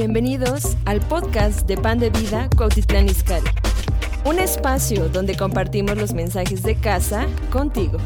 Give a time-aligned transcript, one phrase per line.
[0.00, 3.50] Bienvenidos al podcast de Pan de Vida Cuautitlán Izcalli.
[4.24, 7.98] Un espacio donde compartimos los mensajes de casa contigo.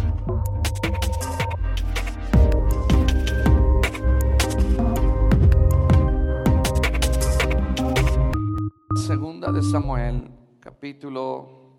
[9.06, 11.76] Segunda de Samuel, capítulo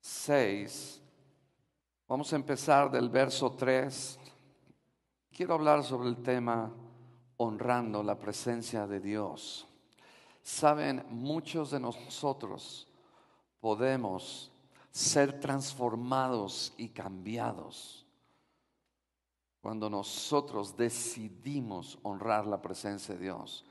[0.00, 1.00] 6.
[2.08, 4.18] Vamos a empezar del verso 3.
[5.30, 6.72] Quiero hablar sobre el tema
[7.42, 9.66] honrando la presencia de Dios.
[10.42, 12.86] Saben, muchos de nosotros
[13.60, 14.52] podemos
[14.90, 18.04] ser transformados y cambiados
[19.62, 23.64] cuando nosotros decidimos honrar la presencia de Dios.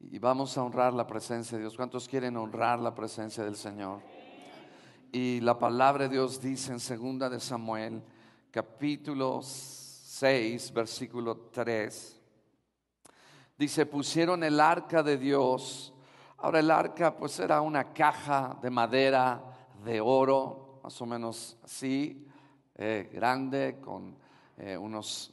[0.00, 1.76] Y vamos a honrar la presencia de Dios.
[1.76, 4.02] ¿Cuántos quieren honrar la presencia del Señor?
[5.12, 8.02] Y la palabra de Dios dice en segunda de Samuel,
[8.50, 12.20] capítulo 6, versículo 3.
[13.56, 15.92] Dice, pusieron el arca de Dios.
[16.38, 19.44] Ahora el arca pues era una caja de madera,
[19.84, 22.26] de oro, más o menos así,
[22.74, 24.16] eh, grande, con
[24.58, 25.32] eh, unos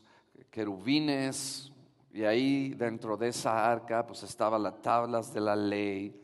[0.51, 1.71] querubines.
[2.13, 6.21] Y ahí dentro de esa arca pues estaban las tablas de la ley,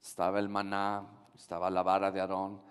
[0.00, 2.62] estaba el maná, estaba la vara de Aarón.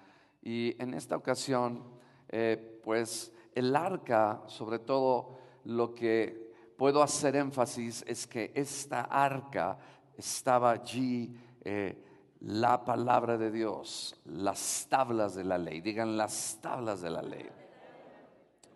[0.42, 1.84] Y en esta ocasión
[2.30, 6.49] eh, pues el arca, sobre todo lo que
[6.80, 9.78] puedo hacer énfasis es que esta arca
[10.16, 12.02] estaba allí eh,
[12.40, 15.82] la palabra de Dios, las tablas de la ley.
[15.82, 17.50] Digan las tablas de la ley.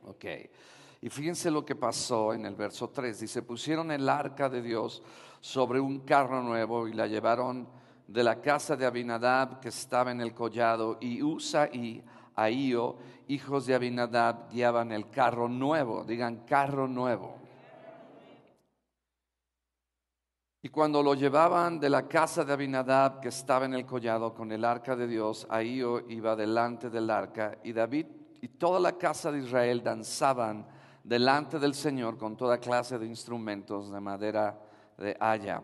[0.06, 0.26] Ok.
[1.00, 3.22] Y fíjense lo que pasó en el verso 3.
[3.22, 5.02] Dice, pusieron el arca de Dios
[5.40, 7.70] sobre un carro nuevo y la llevaron
[8.06, 12.04] de la casa de Abinadab que estaba en el collado y Usa y
[12.36, 12.98] Ahío,
[13.30, 16.04] hijos de Abinadab, guiaban el carro nuevo.
[16.04, 17.43] Digan carro nuevo.
[20.66, 24.50] Y cuando lo llevaban de la casa de Abinadab, que estaba en el collado con
[24.50, 28.06] el arca de Dios, ahí iba delante del arca, y David
[28.40, 30.66] y toda la casa de Israel danzaban
[31.04, 34.58] delante del Señor con toda clase de instrumentos de madera
[34.98, 35.62] de haya.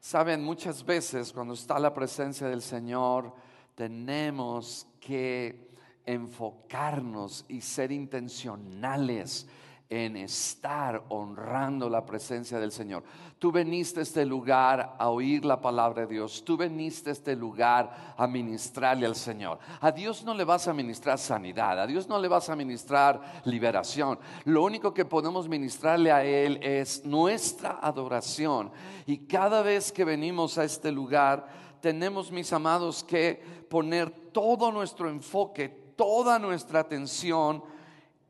[0.00, 3.34] Saben, muchas veces cuando está la presencia del Señor,
[3.74, 5.68] tenemos que
[6.06, 9.46] enfocarnos y ser intencionales
[9.92, 13.04] en estar honrando la presencia del Señor.
[13.38, 16.42] Tú veniste a este lugar a oír la palabra de Dios.
[16.46, 19.58] Tú veniste a este lugar a ministrarle al Señor.
[19.82, 21.78] A Dios no le vas a ministrar sanidad.
[21.78, 24.18] A Dios no le vas a ministrar liberación.
[24.44, 28.72] Lo único que podemos ministrarle a Él es nuestra adoración.
[29.04, 31.48] Y cada vez que venimos a este lugar,
[31.82, 37.62] tenemos, mis amados, que poner todo nuestro enfoque, toda nuestra atención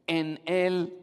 [0.09, 0.99] en Él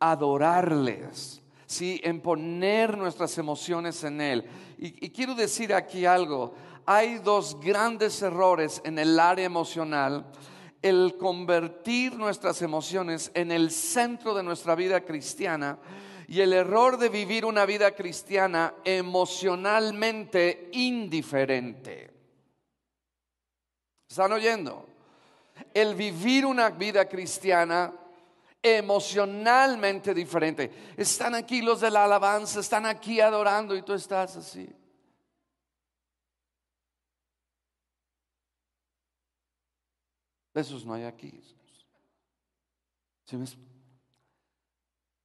[0.00, 2.00] adorarles, ¿sí?
[2.02, 4.44] en poner nuestras emociones en Él.
[4.78, 6.54] Y, y quiero decir aquí algo,
[6.86, 10.26] hay dos grandes errores en el área emocional
[10.82, 15.78] el convertir nuestras emociones en el centro de nuestra vida cristiana
[16.26, 22.10] y el error de vivir una vida cristiana emocionalmente indiferente.
[24.08, 24.88] ¿Están oyendo?
[25.74, 27.92] El vivir una vida cristiana
[28.62, 30.94] emocionalmente diferente.
[30.96, 34.68] Están aquí los de la alabanza, están aquí adorando y tú estás así.
[40.54, 41.40] Esos no hay aquí.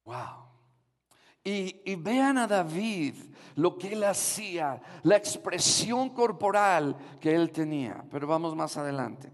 [0.04, 0.46] Wow.
[1.42, 3.14] Y, vean a David
[3.56, 8.04] lo que él hacía, la expresión corporal que él tenía.
[8.10, 9.32] Pero vamos más adelante.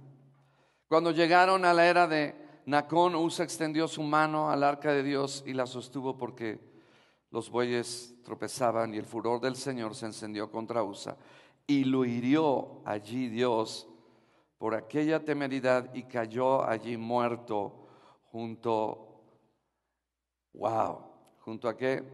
[0.88, 5.42] Cuando llegaron a la era de Nacón Usa extendió su mano al arca de Dios
[5.46, 6.60] y la sostuvo porque
[7.30, 11.16] los bueyes tropezaban y el furor del Señor se encendió contra Usa
[11.66, 13.88] y lo hirió allí Dios
[14.58, 17.86] por aquella temeridad y cayó allí muerto
[18.30, 19.22] junto,
[20.53, 20.98] wow,
[21.41, 22.04] junto a qué?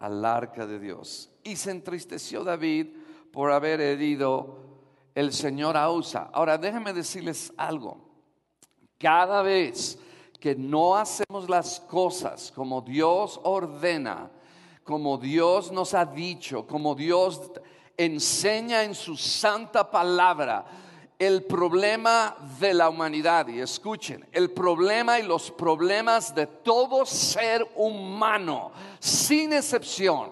[0.00, 1.30] Al arca de Dios.
[1.42, 2.88] Y se entristeció David
[3.32, 4.58] por haber herido
[5.14, 6.28] el Señor a Usa.
[6.32, 8.03] Ahora déjenme decirles algo.
[8.98, 9.98] Cada vez
[10.40, 14.30] que no hacemos las cosas como Dios ordena,
[14.84, 17.50] como Dios nos ha dicho, como Dios
[17.96, 20.64] enseña en su santa palabra,
[21.18, 27.66] el problema de la humanidad, y escuchen, el problema y los problemas de todo ser
[27.76, 30.30] humano, sin excepción,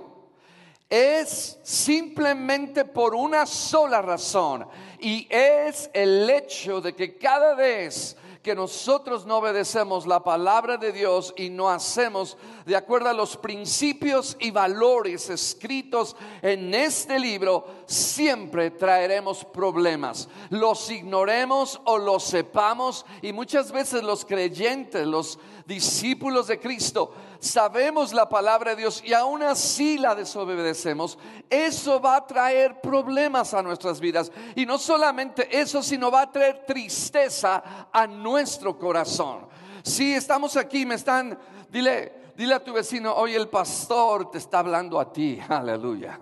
[0.90, 4.66] es simplemente por una sola razón,
[5.00, 10.92] y es el hecho de que cada vez que nosotros no obedecemos la palabra de
[10.92, 12.36] Dios y no hacemos
[12.66, 20.28] de acuerdo a los principios y valores escritos en este libro, siempre traeremos problemas.
[20.50, 27.12] Los ignoremos o los sepamos y muchas veces los creyentes, los discípulos de Cristo,
[27.42, 31.18] sabemos la palabra de Dios y aún así la desobedecemos,
[31.50, 34.30] eso va a traer problemas a nuestras vidas.
[34.54, 39.48] Y no solamente eso, sino va a traer tristeza a nuestro corazón.
[39.82, 41.36] Si estamos aquí, me están,
[41.68, 46.20] dile, dile a tu vecino, hoy el pastor te está hablando a ti, aleluya.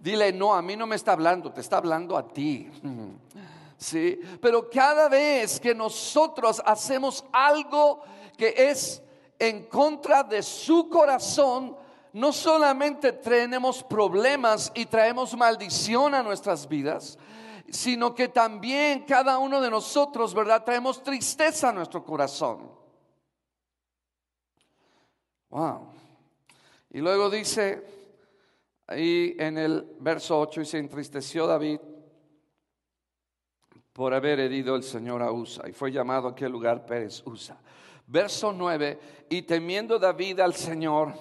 [0.00, 2.70] Dile, no, a mí no me está hablando, te está hablando a ti.
[3.82, 8.04] Sí, pero cada vez que nosotros hacemos algo
[8.38, 9.02] que es
[9.42, 11.76] en contra de su corazón,
[12.12, 17.18] no solamente tenemos problemas y traemos maldición a nuestras vidas,
[17.68, 20.62] sino que también cada uno de nosotros, ¿verdad?
[20.62, 22.70] Traemos tristeza a nuestro corazón.
[25.48, 25.88] Wow.
[26.90, 27.84] Y luego dice
[28.86, 31.80] ahí en el verso 8 y se entristeció David
[33.92, 37.60] por haber herido el Señor a Usa y fue llamado a aquel lugar Pérez Usa.
[38.12, 38.98] Verso 9,
[39.30, 41.14] y temiendo David al Señor,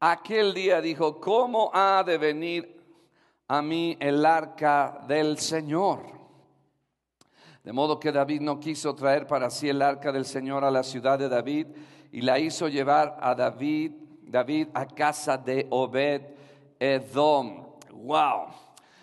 [0.00, 2.76] aquel día dijo, ¿cómo ha de venir
[3.46, 6.00] a mí el arca del Señor?
[7.62, 10.82] De modo que David no quiso traer para sí el arca del Señor a la
[10.82, 11.68] ciudad de David
[12.10, 13.92] y la hizo llevar a David,
[14.22, 16.22] David a casa de Obed
[16.80, 17.64] Edom.
[17.92, 18.46] Wow.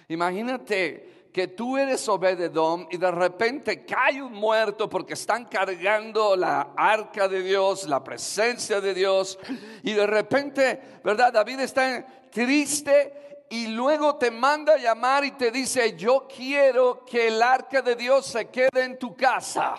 [0.10, 6.74] Imagínate que tú eres Obededom y de repente cae un muerto porque están cargando la
[6.78, 9.40] arca de Dios, la presencia de Dios,
[9.82, 11.34] y de repente, ¿verdad?
[11.34, 17.30] David está triste y luego te manda a llamar y te dice, yo quiero que
[17.30, 19.74] el arca de Dios se quede en tu casa.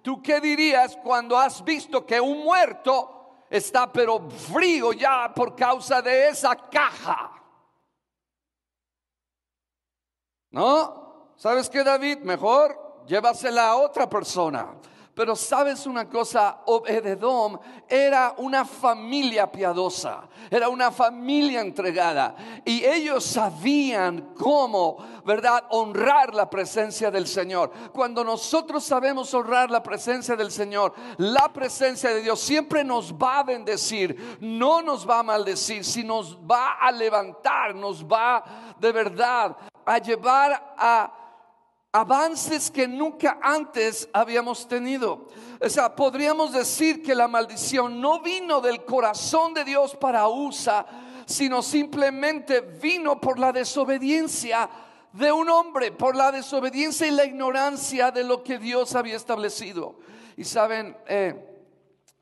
[0.00, 6.00] ¿Tú qué dirías cuando has visto que un muerto está pero frío ya por causa
[6.00, 7.43] de esa caja?
[10.54, 11.32] ¿No?
[11.34, 12.18] ¿Sabes qué, David?
[12.18, 14.68] Mejor llévasela a otra persona.
[15.14, 17.58] Pero sabes una cosa, Obededom
[17.88, 22.34] era una familia piadosa, era una familia entregada
[22.64, 27.70] y ellos sabían cómo, ¿verdad?, honrar la presencia del Señor.
[27.92, 33.40] Cuando nosotros sabemos honrar la presencia del Señor, la presencia de Dios siempre nos va
[33.40, 38.44] a bendecir, no nos va a maldecir, sino nos va a levantar, nos va
[38.78, 41.23] de verdad a llevar a
[41.94, 45.28] avances que nunca antes habíamos tenido.
[45.60, 50.84] O sea, podríamos decir que la maldición no vino del corazón de Dios para Usa,
[51.24, 54.68] sino simplemente vino por la desobediencia
[55.12, 59.94] de un hombre, por la desobediencia y la ignorancia de lo que Dios había establecido.
[60.36, 61.53] Y saben, eh,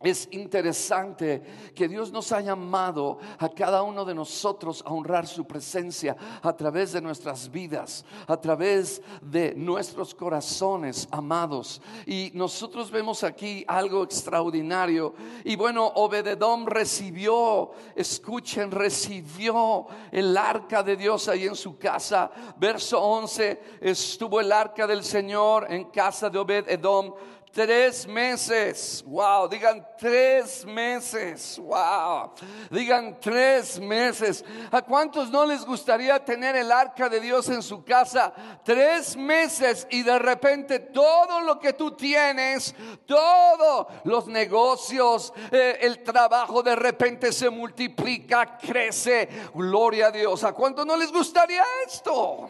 [0.02, 1.42] es interesante
[1.74, 6.52] que Dios nos ha llamado a cada uno de nosotros a honrar su presencia a
[6.54, 11.80] través de nuestras vidas, a través de nuestros corazones amados.
[12.06, 15.14] Y nosotros vemos aquí algo extraordinario.
[15.44, 22.30] Y bueno, Obededom recibió, escuchen, recibió el arca de Dios ahí en su casa.
[22.58, 27.14] Verso 11, estuvo el arca del Señor en casa de Obededom
[27.52, 32.32] Tres meses, wow, digan tres meses, wow,
[32.70, 34.42] digan tres meses.
[34.70, 38.32] ¿A cuántos no les gustaría tener el arca de Dios en su casa?
[38.64, 46.02] Tres meses y de repente todo lo que tú tienes, todos los negocios, eh, el
[46.02, 49.28] trabajo de repente se multiplica, crece.
[49.54, 50.42] Gloria a Dios.
[50.42, 52.48] ¿A cuántos no les gustaría esto?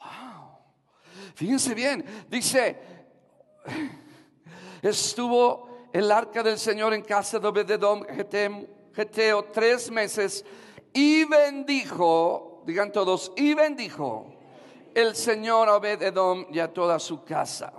[0.00, 0.58] Wow.
[1.36, 2.90] Fíjense bien, dice
[4.82, 8.04] estuvo el arca del Señor en casa de Obededom,
[8.94, 10.44] Geteo, tres meses
[10.92, 14.34] y bendijo, digan todos, y bendijo
[14.94, 17.72] el Señor a Obededom y a toda su casa.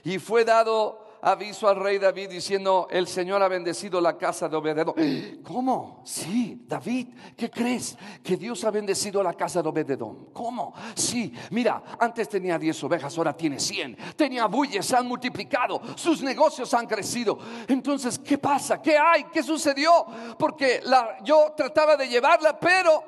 [0.03, 4.55] y fue dado aviso al rey David diciendo, el Señor ha bendecido la casa de
[4.55, 4.93] Obededom.
[5.43, 6.03] ¿Cómo?
[6.05, 7.97] Sí, David, ¿qué crees?
[8.23, 10.27] Que Dios ha bendecido la casa de Obededom.
[10.31, 10.73] ¿Cómo?
[10.93, 13.97] Sí, mira, antes tenía 10 ovejas, ahora tiene 100.
[14.15, 17.39] Tenía bueyes, se han multiplicado, sus negocios han crecido.
[17.67, 18.79] Entonces, ¿qué pasa?
[18.79, 19.23] ¿Qué hay?
[19.25, 20.05] ¿Qué sucedió?
[20.37, 23.03] Porque la, yo trataba de llevarla, pero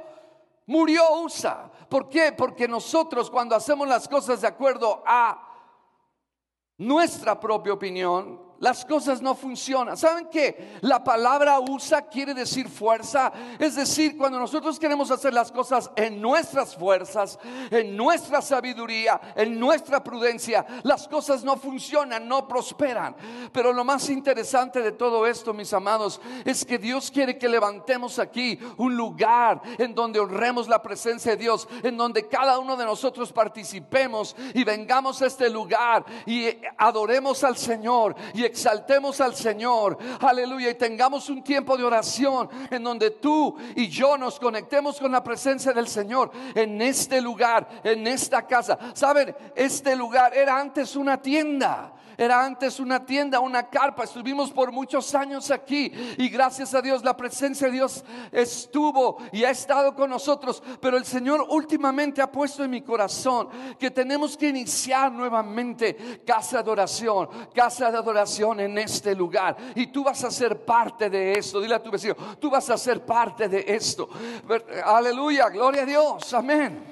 [0.66, 1.72] murió Usa.
[1.88, 2.32] ¿Por qué?
[2.32, 5.47] Porque nosotros cuando hacemos las cosas de acuerdo a
[6.78, 9.98] nuestra propia opinión, las cosas no funcionan.
[9.98, 13.32] ¿Saben que la palabra usa quiere decir fuerza?
[13.60, 17.38] Es decir, cuando nosotros queremos hacer las cosas en nuestras fuerzas,
[17.70, 23.16] en nuestra sabiduría, en nuestra prudencia, las cosas no funcionan, no prosperan.
[23.52, 28.20] Pero lo más interesante de todo esto, mis amados, es que Dios quiere que levantemos
[28.20, 32.86] aquí un lugar en donde honremos la presencia de Dios, en donde cada uno de
[32.86, 36.48] nosotros participemos y vengamos a este lugar y
[36.78, 39.98] adoremos al Señor y exaltemos al Señor.
[40.20, 40.72] Aleluya.
[40.72, 45.24] Y tengamos un tiempo de oración en donde tú y yo nos conectemos con la
[45.24, 48.78] presencia del Señor en este lugar, en esta casa.
[48.94, 51.94] Saben, este lugar era antes una tienda.
[52.18, 54.04] Era antes una tienda, una carpa.
[54.04, 59.44] Estuvimos por muchos años aquí y gracias a Dios la presencia de Dios estuvo y
[59.44, 60.64] ha estado con nosotros.
[60.82, 66.64] Pero el Señor últimamente ha puesto en mi corazón que tenemos que iniciar nuevamente casa
[66.64, 69.56] de oración, casa de adoración en este lugar.
[69.76, 71.62] Y tú vas a ser parte de esto.
[71.62, 74.10] Dile a tu vecino, tú vas a ser parte de esto.
[74.86, 76.84] Aleluya, gloria a Dios, amén.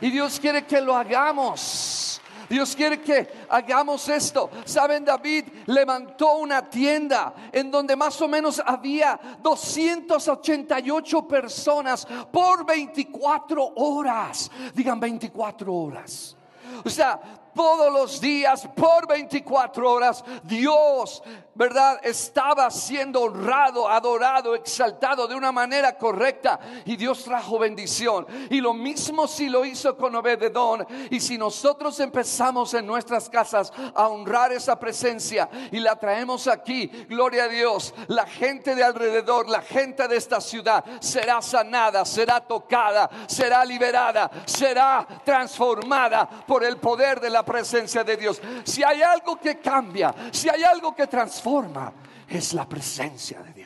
[0.00, 2.05] Y Dios quiere que lo hagamos.
[2.48, 4.50] Dios quiere que hagamos esto.
[4.64, 13.72] Saben, David levantó una tienda en donde más o menos había 288 personas por 24
[13.76, 14.50] horas.
[14.74, 16.36] Digan 24 horas.
[16.84, 17.20] O sea,
[17.56, 21.22] todos los días por 24 horas Dios,
[21.54, 21.98] ¿verdad?
[22.02, 28.26] Estaba siendo honrado, adorado, exaltado de una manera correcta y Dios trajo bendición.
[28.50, 33.72] Y lo mismo si lo hizo con Obededón y si nosotros empezamos en nuestras casas
[33.94, 39.48] a honrar esa presencia y la traemos aquí, gloria a Dios, la gente de alrededor,
[39.48, 46.76] la gente de esta ciudad será sanada, será tocada, será liberada, será transformada por el
[46.76, 48.42] poder de la presencia de Dios.
[48.64, 51.90] Si hay algo que cambia, si hay algo que transforma,
[52.28, 53.65] es la presencia de Dios.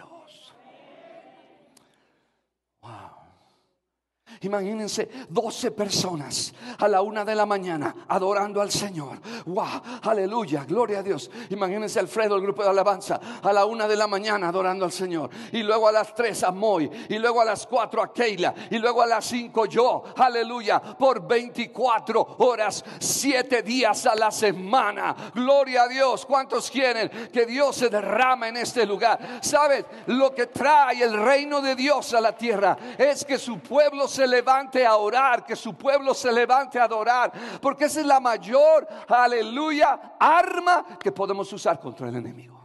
[4.42, 9.18] Imagínense 12 personas a la una de la mañana adorando al Señor.
[9.44, 11.30] Wow, aleluya, gloria a Dios.
[11.50, 15.28] Imagínense Alfredo, el grupo de alabanza, a la una de la mañana adorando al Señor.
[15.52, 16.90] Y luego a las tres a Moy.
[17.10, 18.54] Y luego a las cuatro a Keila.
[18.70, 20.04] Y luego a las cinco yo.
[20.16, 25.14] Aleluya, por 24 horas, siete días a la semana.
[25.34, 26.24] Gloria a Dios.
[26.24, 29.40] ¿Cuántos quieren que Dios se derrama en este lugar?
[29.42, 29.84] ¿Sabes?
[30.06, 34.29] Lo que trae el reino de Dios a la tierra es que su pueblo se
[34.30, 38.86] levante a orar, que su pueblo se levante a adorar, porque esa es la mayor,
[39.08, 42.58] aleluya, arma que podemos usar contra el enemigo.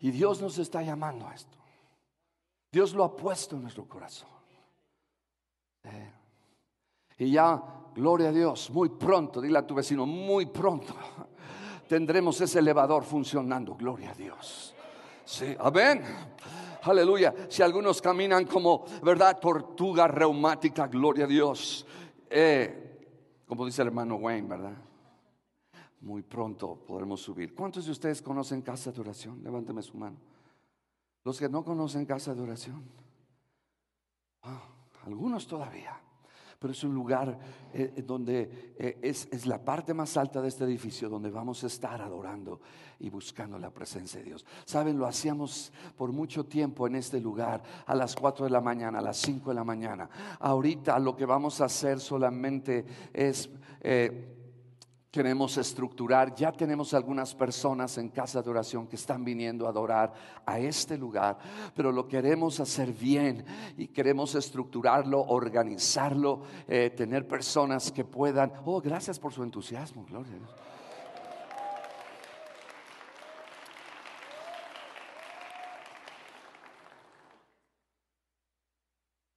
[0.00, 1.56] Y Dios nos está llamando a esto.
[2.72, 4.28] Dios lo ha puesto en nuestro corazón.
[7.18, 7.62] Y ya,
[7.94, 10.94] gloria a Dios, muy pronto, dile a tu vecino, muy pronto
[11.86, 14.74] tendremos ese elevador funcionando, gloria a Dios.
[15.26, 16.02] Sí, amén.
[16.82, 17.34] Aleluya.
[17.48, 19.40] Si algunos caminan como, ¿verdad?
[19.40, 21.84] Tortuga reumática, gloria a Dios.
[22.30, 24.76] Eh, como dice el hermano Wayne, ¿verdad?
[26.02, 27.56] Muy pronto podremos subir.
[27.56, 29.42] ¿Cuántos de ustedes conocen casa de oración?
[29.42, 30.16] Levánteme su mano.
[31.24, 32.84] Los que no conocen casa de oración.
[34.42, 34.62] Ah,
[35.04, 36.00] algunos todavía
[36.58, 37.38] pero es un lugar
[37.72, 41.66] eh, donde eh, es, es, la parte más alta de este edificio donde vamos a
[41.66, 42.60] estar adorando
[42.98, 44.46] y buscando la presencia de Dios.
[44.64, 48.98] Saben, lo hacíamos por mucho tiempo en este lugar, a las 4 de la mañana,
[48.98, 50.08] a las 5 de la mañana.
[50.40, 53.50] Ahorita lo que vamos a hacer solamente es...
[53.80, 54.32] Eh,
[55.16, 56.34] queremos estructurar.
[56.34, 60.12] Ya tenemos algunas personas en casa de oración que están viniendo a adorar
[60.44, 61.38] a este lugar,
[61.74, 63.42] pero lo queremos hacer bien
[63.78, 68.52] y queremos estructurarlo, organizarlo, eh, tener personas que puedan.
[68.66, 70.50] Oh, gracias por su entusiasmo, gloria a Dios.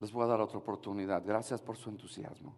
[0.01, 1.24] Les voy a dar otra oportunidad.
[1.25, 2.53] Gracias por su entusiasmo.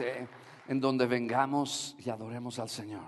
[0.00, 3.02] En donde vengamos y adoremos al Señor.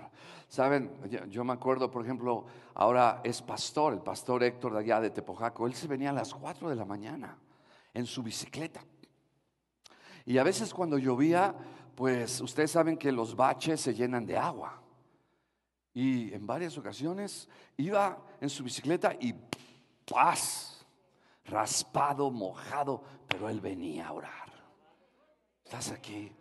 [0.47, 0.91] Saben,
[1.29, 5.67] yo, me acuerdo, por ejemplo, ahora es pastor, el pastor Héctor de allá de Tepojaco,
[5.67, 7.37] él se venía a las 4 de la mañana
[7.93, 8.81] en su bicicleta.
[10.25, 11.53] Y a veces cuando llovía,
[11.95, 14.81] pues ustedes saben que los baches se llenan de agua.
[15.93, 19.33] Y en varias ocasiones iba en su bicicleta y
[20.05, 20.85] paz,
[21.45, 24.47] raspado, mojado, pero él venía a orar.
[25.65, 26.31] ¿Estás aquí?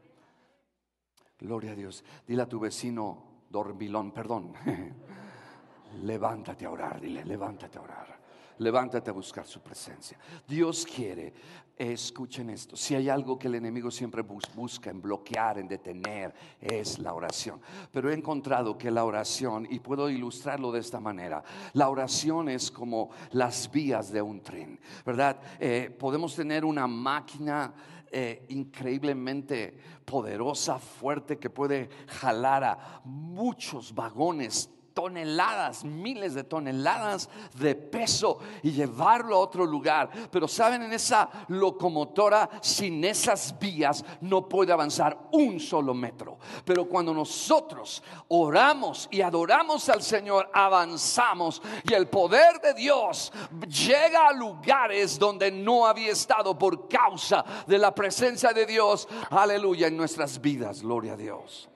[1.47, 2.03] Gloria a Dios.
[2.27, 4.53] Dile a tu vecino dormilón, perdón.
[6.03, 8.17] levántate a orar, dile, levántate a orar.
[8.59, 10.19] levántate a buscar su presencia.
[10.49, 11.33] Dios quiere,
[11.77, 16.99] escuchen esto, si hay algo que el enemigo siempre busca en bloquear, en detener, es
[16.99, 17.61] la oración.
[17.93, 22.71] Pero he encontrado que la oración, y puedo ilustrarlo de esta manera, la oración es
[22.71, 25.39] como las vías de un tren, ¿verdad?
[25.61, 27.75] Eh, podemos tener una máquina
[28.11, 37.75] eh, increíblemente poderosa, fuerte, que puede jalar a muchos vagones toneladas, miles de toneladas de
[37.75, 40.09] peso y llevarlo a otro lugar.
[40.31, 46.39] Pero saben, en esa locomotora, sin esas vías, no puede avanzar un solo metro.
[46.65, 53.35] Pero cuando nosotros oramos y adoramos al Señor, avanzamos y el poder de Dios
[53.69, 59.07] llega a lugares donde no había estado por causa de la presencia de Dios.
[59.29, 61.69] Aleluya en nuestras vidas, gloria a Dios.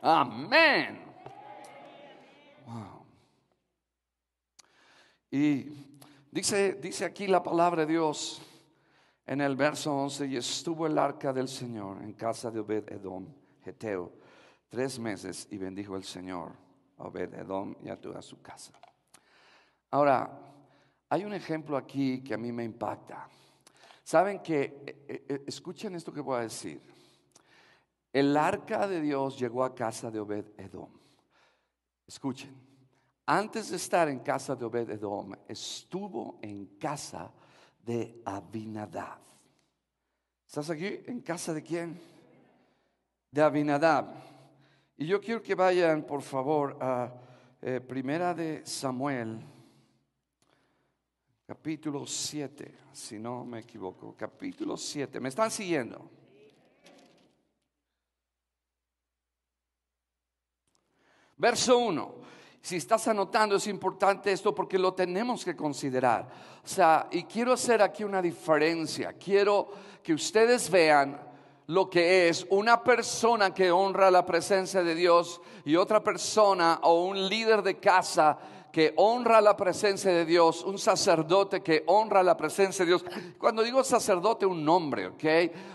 [0.00, 1.03] Amén.
[5.30, 5.66] Y
[6.30, 8.40] dice, dice aquí la palabra de Dios
[9.26, 13.26] en el verso 11, y estuvo el arca del Señor en casa de Obed Edom,
[13.64, 14.12] Geteo,
[14.68, 16.52] tres meses, y bendijo el Señor
[16.98, 18.72] a Obed Edom y a toda su casa.
[19.90, 20.30] Ahora,
[21.08, 23.28] hay un ejemplo aquí que a mí me impacta.
[24.02, 26.82] Saben que, eh, eh, escuchen esto que voy a decir.
[28.12, 31.03] El arca de Dios llegó a casa de Obed Edom.
[32.06, 32.54] Escuchen,
[33.26, 37.32] antes de estar en casa de Obed Edom, estuvo en casa
[37.84, 39.20] de Abinadab.
[40.46, 41.00] ¿Estás aquí?
[41.06, 41.98] ¿En casa de quién?
[43.30, 44.06] De Abinadab.
[44.96, 47.12] Y yo quiero que vayan, por favor, a
[47.62, 49.40] eh, Primera de Samuel,
[51.46, 55.18] capítulo 7, si no me equivoco, capítulo 7.
[55.18, 56.10] ¿Me están siguiendo?
[61.36, 62.14] Verso 1.
[62.60, 66.26] Si estás anotando, es importante esto porque lo tenemos que considerar.
[66.64, 69.12] O sea, y quiero hacer aquí una diferencia.
[69.12, 69.68] Quiero
[70.02, 71.20] que ustedes vean
[71.66, 77.04] lo que es una persona que honra la presencia de Dios y otra persona o
[77.04, 78.38] un líder de casa
[78.74, 83.04] que honra la presencia de Dios, un sacerdote que honra la presencia de Dios.
[83.38, 85.24] Cuando digo sacerdote, un nombre, ¿ok?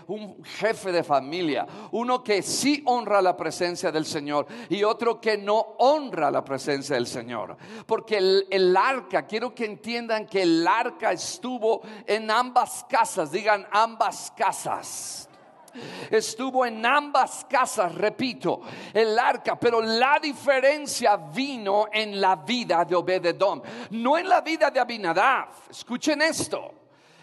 [0.08, 5.38] Un jefe de familia, uno que sí honra la presencia del Señor y otro que
[5.38, 7.56] no honra la presencia del Señor.
[7.86, 13.66] Porque el, el arca, quiero que entiendan que el arca estuvo en ambas casas, digan
[13.72, 15.29] ambas casas
[16.10, 18.60] estuvo en ambas casas, repito,
[18.92, 24.70] el arca, pero la diferencia vino en la vida de Obededón, no en la vida
[24.70, 25.48] de Abinadab.
[25.70, 26.74] Escuchen esto.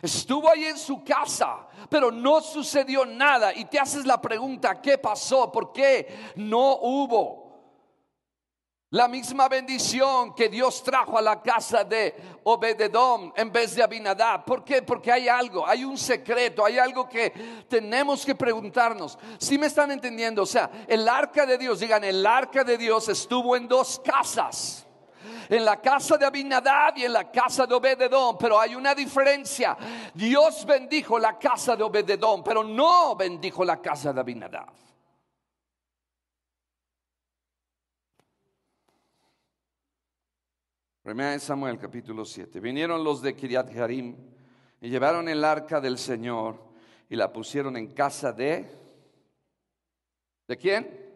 [0.01, 3.53] Estuvo ahí en su casa, pero no sucedió nada.
[3.53, 5.51] Y te haces la pregunta, ¿qué pasó?
[5.51, 7.46] ¿Por qué no hubo
[8.91, 14.45] la misma bendición que Dios trajo a la casa de Obededom en vez de Abinadab.
[14.45, 14.81] ¿Por qué?
[14.81, 19.19] Porque hay algo, hay un secreto, hay algo que tenemos que preguntarnos.
[19.39, 23.09] Si me están entendiendo, o sea, el arca de Dios, digan, el arca de Dios
[23.09, 24.85] estuvo en dos casas.
[25.49, 29.77] En la casa de Abinadab y en la casa de Obededom, pero hay una diferencia.
[30.13, 34.86] Dios bendijo la casa de Obededom, pero no bendijo la casa de Abinadab.
[41.07, 42.59] Primera Samuel capítulo 7.
[42.59, 44.13] Vinieron los de Kiriat Jarim
[44.81, 46.59] y llevaron el arca del Señor
[47.07, 48.69] y la pusieron en casa de
[50.45, 51.15] ¿De quién?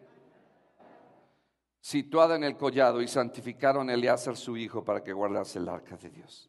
[1.78, 5.98] Situada en el collado y santificaron a Eleazar su hijo para que guardase el arca
[5.98, 6.48] de Dios.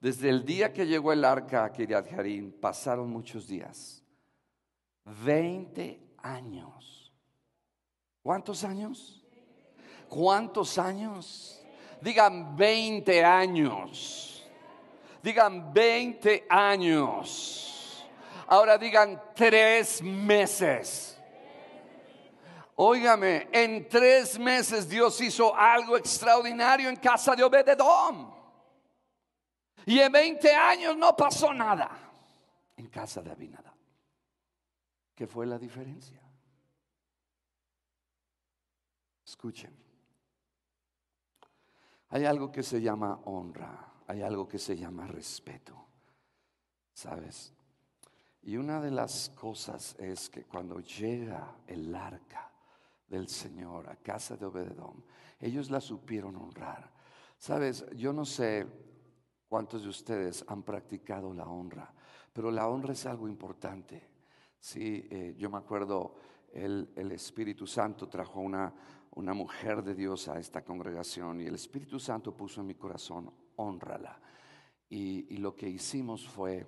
[0.00, 4.02] Desde el día que llegó el arca a Kiriat Jarim pasaron muchos días.
[5.04, 7.12] Veinte años.
[8.22, 9.22] ¿Cuántos años?
[10.08, 11.57] ¿Cuántos años?
[12.00, 14.46] Digan 20 años.
[15.22, 18.06] Digan 20 años.
[18.46, 21.18] Ahora digan tres meses.
[22.76, 28.32] Óigame, en tres meses Dios hizo algo extraordinario en casa de Obededom.
[29.84, 31.90] Y en 20 años no pasó nada
[32.76, 33.74] en casa de Abinadab.
[35.14, 36.22] ¿Qué fue la diferencia?
[39.26, 39.87] Escuchen.
[42.10, 45.76] Hay algo que se llama honra, hay algo que se llama respeto,
[46.92, 47.52] ¿sabes?
[48.42, 52.50] Y una de las cosas es que cuando llega el arca
[53.06, 55.04] del Señor a casa de Obededón,
[55.38, 56.90] ellos la supieron honrar.
[57.36, 58.66] Sabes, yo no sé
[59.46, 61.92] cuántos de ustedes han practicado la honra,
[62.32, 64.08] pero la honra es algo importante.
[64.58, 66.14] Sí, eh, yo me acuerdo,
[66.52, 68.72] el, el Espíritu Santo trajo una,
[69.18, 73.28] una mujer de Dios a esta congregación y el Espíritu Santo puso en mi corazón,
[73.56, 74.20] honrala.
[74.88, 76.64] Y, lo que hicimos fue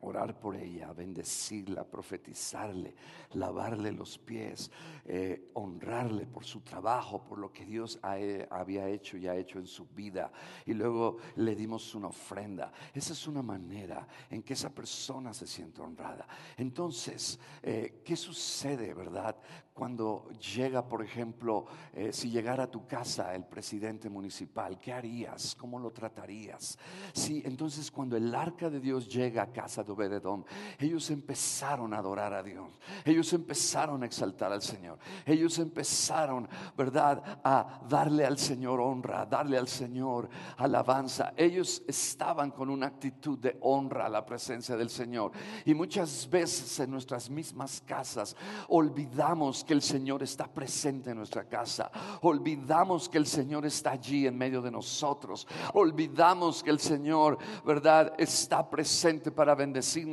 [0.00, 2.94] orar por ella, bendecirla, profetizarle,
[3.32, 4.70] lavarle los pies,
[5.06, 9.58] eh, honrarle por su trabajo, por lo que Dios eh, había hecho y ha hecho
[9.58, 10.30] en su vida.
[10.66, 12.72] Y luego le dimos una ofrenda.
[12.92, 16.28] Esa es una manera en que esa persona se siente honrada.
[16.58, 19.34] Entonces, eh, ¿qué sucede, verdad?
[19.74, 21.66] Cuando llega, por ejemplo,
[22.12, 25.56] si llegara a tu casa el presidente municipal, ¿qué harías?
[25.56, 26.78] ¿Cómo lo tratarías?
[27.12, 30.46] Sí, entonces cuando el arca de Dios llega a casa de Obededón,
[30.78, 32.68] ellos empezaron a adorar a Dios.
[33.04, 34.96] Ellos empezaron a exaltar al Señor.
[35.26, 41.34] Ellos empezaron, ¿verdad?, a darle al Señor honra, darle al Señor alabanza.
[41.36, 45.32] Ellos estaban con una actitud de honra a la presencia del Señor.
[45.64, 48.36] Y muchas veces en nuestras mismas casas
[48.68, 51.90] olvidamos que el Señor está presente en nuestra casa.
[52.22, 55.46] Olvidamos que el Señor está allí en medio de nosotros.
[55.72, 60.04] Olvidamos que el Señor, ¿verdad?, está presente para bendecir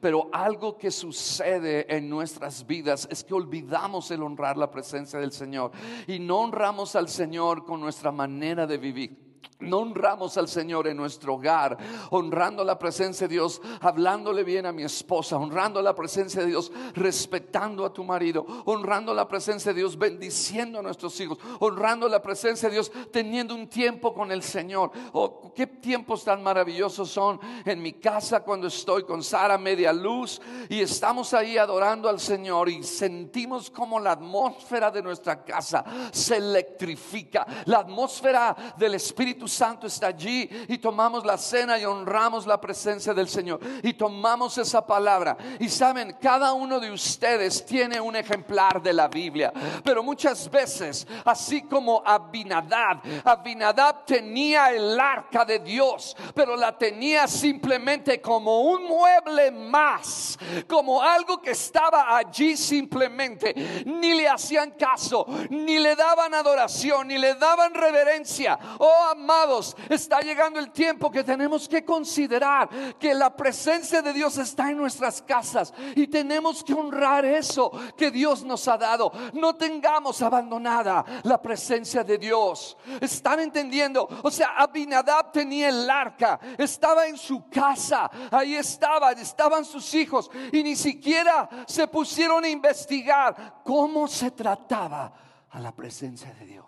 [0.00, 5.32] pero algo que sucede en nuestras vidas es que olvidamos el honrar la presencia del
[5.32, 5.72] Señor
[6.06, 9.27] y no honramos al Señor con nuestra manera de vivir.
[9.60, 11.76] No honramos al Señor en nuestro hogar,
[12.10, 16.70] honrando la presencia de Dios, hablándole bien a mi esposa, honrando la presencia de Dios,
[16.94, 22.22] respetando a tu marido, honrando la presencia de Dios, bendiciendo a nuestros hijos, honrando la
[22.22, 24.92] presencia de Dios, teniendo un tiempo con el Señor.
[25.12, 30.40] Oh, qué tiempos tan maravillosos son en mi casa cuando estoy con Sara media luz
[30.68, 36.36] y estamos ahí adorando al Señor y sentimos como la atmósfera de nuestra casa se
[36.36, 42.60] electrifica, la atmósfera del Espíritu Santo está allí y tomamos la cena y honramos la
[42.60, 45.36] presencia del Señor y tomamos esa palabra.
[45.58, 51.06] Y saben, cada uno de ustedes tiene un ejemplar de la Biblia, pero muchas veces,
[51.24, 58.84] así como Abinadab, Abinadab tenía el arca de Dios, pero la tenía simplemente como un
[58.84, 63.54] mueble más, como algo que estaba allí simplemente.
[63.86, 68.58] Ni le hacían caso, ni le daban adoración, ni le daban reverencia.
[68.78, 74.36] Oh, amados, está llegando el tiempo que tenemos que considerar que la presencia de Dios
[74.38, 79.12] está en nuestras casas y tenemos que honrar eso que Dios nos ha dado.
[79.34, 82.76] No tengamos abandonada la presencia de Dios.
[83.00, 84.08] ¿Están entendiendo?
[84.22, 90.30] O sea, Abinadab tenía el arca, estaba en su casa, ahí estaba, estaban sus hijos
[90.52, 95.12] y ni siquiera se pusieron a investigar cómo se trataba
[95.50, 96.67] a la presencia de Dios.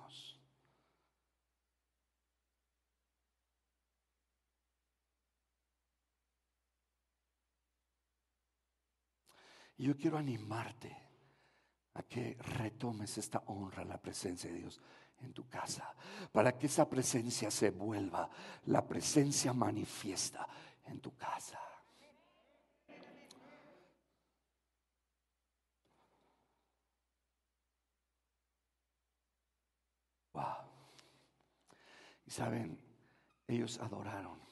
[9.81, 10.95] Y yo quiero animarte
[11.95, 14.79] a que retomes esta honra, la presencia de Dios
[15.23, 15.95] en tu casa,
[16.31, 18.29] para que esa presencia se vuelva
[18.67, 20.47] la presencia manifiesta
[20.85, 21.59] en tu casa.
[30.35, 30.45] Wow.
[32.27, 32.79] Y saben,
[33.49, 34.50] ellos adoraron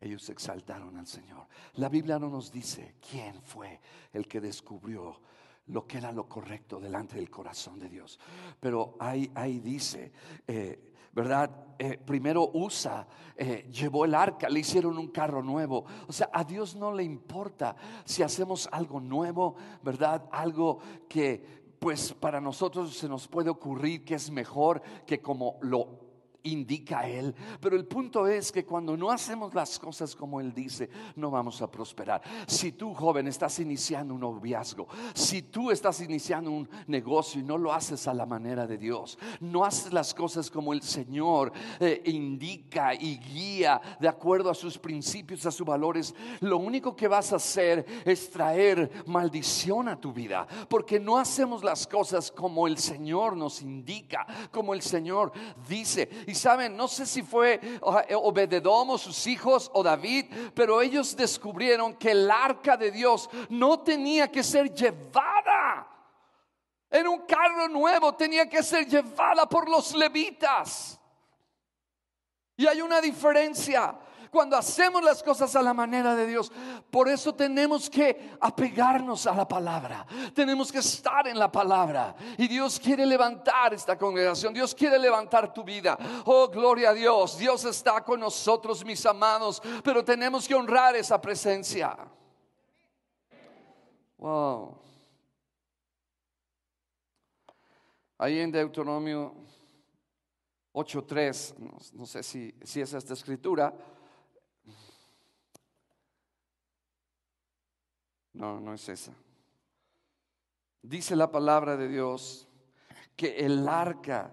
[0.00, 1.46] ellos exaltaron al Señor.
[1.74, 3.80] La Biblia no nos dice quién fue
[4.12, 5.20] el que descubrió
[5.68, 8.18] lo que era lo correcto delante del corazón de Dios.
[8.60, 10.12] Pero ahí, ahí dice,
[10.46, 11.50] eh, ¿verdad?
[11.78, 13.06] Eh, primero Usa
[13.36, 15.84] eh, llevó el arca, le hicieron un carro nuevo.
[16.06, 20.28] O sea, a Dios no le importa si hacemos algo nuevo, ¿verdad?
[20.30, 20.78] Algo
[21.08, 26.05] que pues para nosotros se nos puede ocurrir que es mejor que como lo
[26.46, 27.34] indica Él.
[27.60, 31.60] Pero el punto es que cuando no hacemos las cosas como Él dice, no vamos
[31.62, 32.22] a prosperar.
[32.46, 37.58] Si tú, joven, estás iniciando un noviazgo, si tú estás iniciando un negocio y no
[37.58, 42.02] lo haces a la manera de Dios, no haces las cosas como el Señor eh,
[42.06, 47.32] indica y guía de acuerdo a sus principios, a sus valores, lo único que vas
[47.32, 52.78] a hacer es traer maldición a tu vida, porque no hacemos las cosas como el
[52.78, 55.32] Señor nos indica, como el Señor
[55.68, 56.08] dice.
[56.36, 62.12] Saben, no sé si fue eh, Obededom sus hijos o David, pero ellos descubrieron que
[62.12, 65.88] el arca de Dios no tenía que ser llevada
[66.90, 71.00] en un carro nuevo, tenía que ser llevada por los levitas.
[72.56, 73.94] Y hay una diferencia
[74.30, 76.52] cuando hacemos las cosas a la manera de Dios.
[76.90, 80.06] Por eso tenemos que apegarnos a la palabra.
[80.34, 82.14] Tenemos que estar en la palabra.
[82.38, 84.52] Y Dios quiere levantar esta congregación.
[84.52, 85.98] Dios quiere levantar tu vida.
[86.24, 87.38] Oh, gloria a Dios.
[87.38, 89.62] Dios está con nosotros, mis amados.
[89.82, 91.96] Pero tenemos que honrar esa presencia.
[94.18, 94.78] Wow.
[98.18, 99.34] Ahí en Deuteronomio
[100.72, 103.74] 8.3, no, no sé si, si es esta escritura,
[108.36, 109.12] No, no es esa.
[110.82, 112.46] Dice la palabra de Dios
[113.16, 114.30] que el arca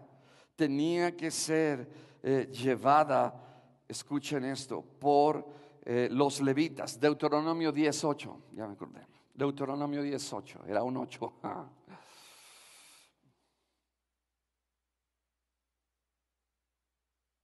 [0.55, 1.89] tenía que ser
[2.21, 5.47] eh, llevada, escuchen esto, por
[5.83, 6.99] eh, los levitas.
[6.99, 9.07] Deuteronomio 18, ya me acordé.
[9.33, 11.33] Deuteronomio 18, era un 8.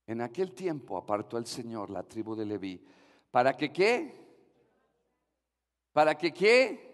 [0.06, 2.84] En aquel tiempo apartó el Señor la tribu de Leví.
[3.30, 4.19] ¿Para que qué?
[5.92, 6.90] ¿Para que qué?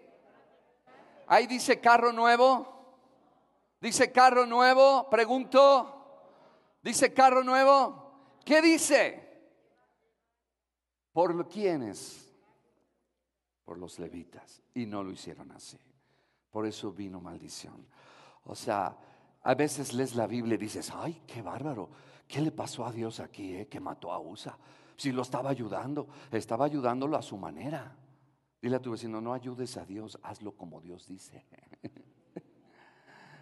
[1.27, 2.67] Ahí dice carro nuevo.
[3.79, 5.09] Dice carro nuevo.
[5.09, 5.93] Pregunto.
[6.81, 8.37] Dice carro nuevo.
[8.43, 9.23] ¿Qué dice?
[11.11, 12.33] ¿Por quiénes?
[13.65, 14.61] Por los levitas.
[14.73, 15.77] Y no lo hicieron así.
[16.49, 17.87] Por eso vino maldición.
[18.45, 18.97] O sea,
[19.43, 21.89] a veces lees la Biblia y dices, ay, qué bárbaro.
[22.27, 24.57] ¿Qué le pasó a Dios aquí, eh, que mató a Usa?
[24.95, 27.95] Si lo estaba ayudando, estaba ayudándolo a su manera.
[28.61, 31.45] Dile a tu vecino, no ayudes a Dios, hazlo como Dios dice.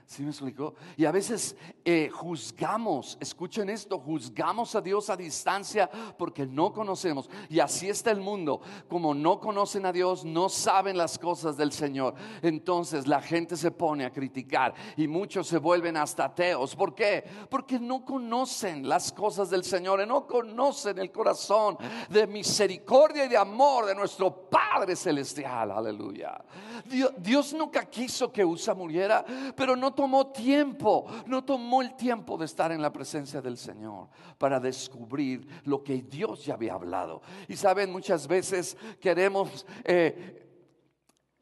[0.06, 0.76] ¿Sí me explicó?
[0.98, 7.30] Y a veces eh, juzgamos, escuchen esto, juzgamos a Dios a distancia porque no conocemos.
[7.50, 8.62] Y así está el mundo.
[8.88, 12.14] Como no conocen a Dios, no saben las cosas del Señor.
[12.42, 16.76] Entonces la gente se pone a criticar y muchos se vuelven hasta ateos.
[16.76, 17.24] ¿Por qué?
[17.50, 21.78] Porque no conocen las cosas del Señor no conocen el corazón
[22.10, 25.72] de misericordia y de amor de nuestro Padre Celestial.
[25.72, 26.44] Aleluya.
[26.86, 32.38] Dios, Dios nunca quiso que Usa muriera, pero no tomó tiempo, no tomó el tiempo
[32.38, 37.22] de estar en la presencia del Señor para descubrir lo que Dios ya había hablado.
[37.48, 39.66] Y saben, muchas veces queremos...
[39.84, 40.42] Eh,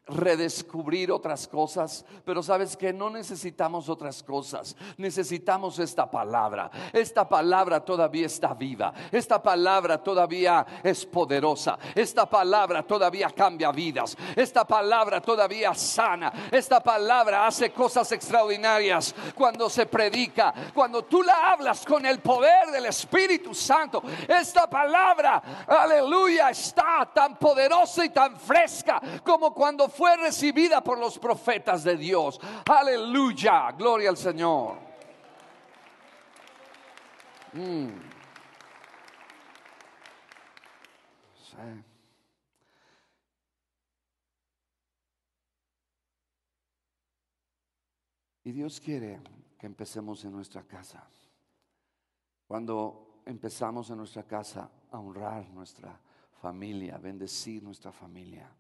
[0.06, 6.70] redescubrir otras cosas, pero sabes que no necesitamos otras cosas, necesitamos esta palabra.
[6.92, 14.18] Esta palabra todavía está viva, esta palabra todavía es poderosa, esta palabra todavía cambia vidas,
[14.36, 19.16] esta palabra todavía sana, esta palabra hace cosas extraordinarias.
[19.36, 24.02] Cuando se predica, cuando tú la hablas con el poder del Espíritu Santo.
[24.28, 31.20] Esta palabra, aleluya, está tan poderosa y tan fresca como cuando fue recibida por los
[31.20, 32.40] profetas de Dios.
[32.66, 34.78] Aleluya, gloria al Señor.
[37.54, 37.90] Mm.
[48.46, 49.22] Y Dios quiere
[49.58, 51.08] que empecemos en nuestra casa.
[52.46, 55.98] Cuando empezamos en nuestra casa a honrar nuestra
[56.42, 58.54] familia, bendecir nuestra familia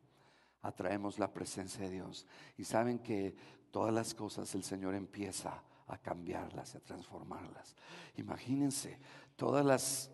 [0.64, 2.26] atraemos la presencia de Dios.
[2.58, 3.36] Y saben que
[3.70, 7.76] todas las cosas el Señor empieza a cambiarlas, a transformarlas.
[8.16, 8.98] Imagínense
[9.36, 10.12] todas las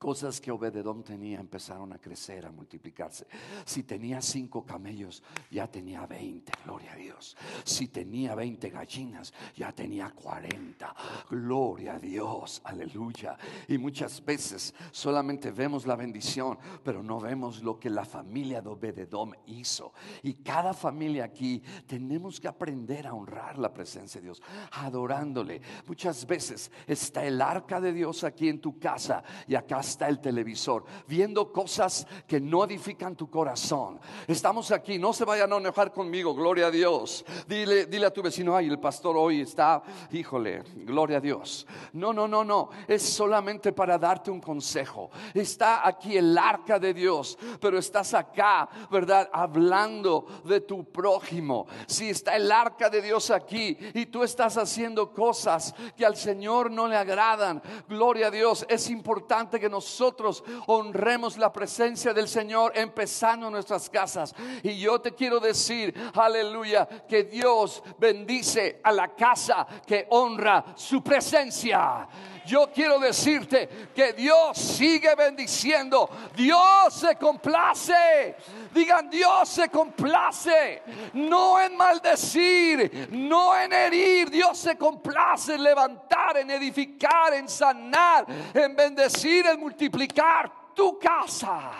[0.00, 3.26] cosas que Obededón tenía empezaron a crecer, a multiplicarse.
[3.66, 7.36] Si tenía cinco camellos, ya tenía veinte, gloria a Dios.
[7.64, 10.94] Si tenía veinte gallinas, ya tenía cuarenta,
[11.28, 13.36] gloria a Dios, aleluya.
[13.68, 18.70] Y muchas veces solamente vemos la bendición, pero no vemos lo que la familia de
[18.70, 19.92] Obededón hizo.
[20.22, 25.60] Y cada familia aquí tenemos que aprender a honrar la presencia de Dios, adorándole.
[25.86, 30.20] Muchas veces está el arca de Dios aquí en tu casa y acá está el
[30.20, 34.00] televisor, viendo cosas que no edifican tu corazón.
[34.26, 37.24] Estamos aquí, no se vayan a enojar conmigo, gloria a Dios.
[37.46, 41.66] Dile, dile a tu vecino, ay, el pastor hoy está, híjole, gloria a Dios.
[41.92, 45.10] No, no, no, no, es solamente para darte un consejo.
[45.34, 49.28] Está aquí el arca de Dios, pero estás acá, ¿verdad?
[49.32, 51.66] Hablando de tu prójimo.
[51.86, 56.70] Si está el arca de Dios aquí y tú estás haciendo cosas que al Señor
[56.70, 62.28] no le agradan, gloria a Dios, es importante que nos nosotros honremos la presencia del
[62.28, 64.34] Señor empezando en nuestras casas.
[64.62, 71.02] Y yo te quiero decir, aleluya, que Dios bendice a la casa que honra su
[71.02, 72.06] presencia.
[72.50, 76.10] Yo quiero decirte que Dios sigue bendiciendo.
[76.34, 78.34] Dios se complace.
[78.74, 80.82] Digan, Dios se complace.
[81.12, 84.30] No en maldecir, no en herir.
[84.30, 91.70] Dios se complace en levantar, en edificar, en sanar, en bendecir, en multiplicar tu casa.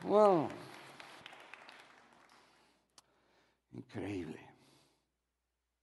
[0.00, 0.48] Wow.
[3.74, 4.40] Increíble.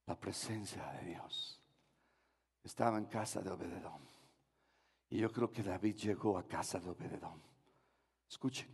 [0.07, 1.44] La presencia de Dios
[2.75, 4.01] estaba en casa de Obededón.
[5.09, 7.41] Y yo creo que David llegó a casa de Obededón.
[8.27, 8.67] Escuchen,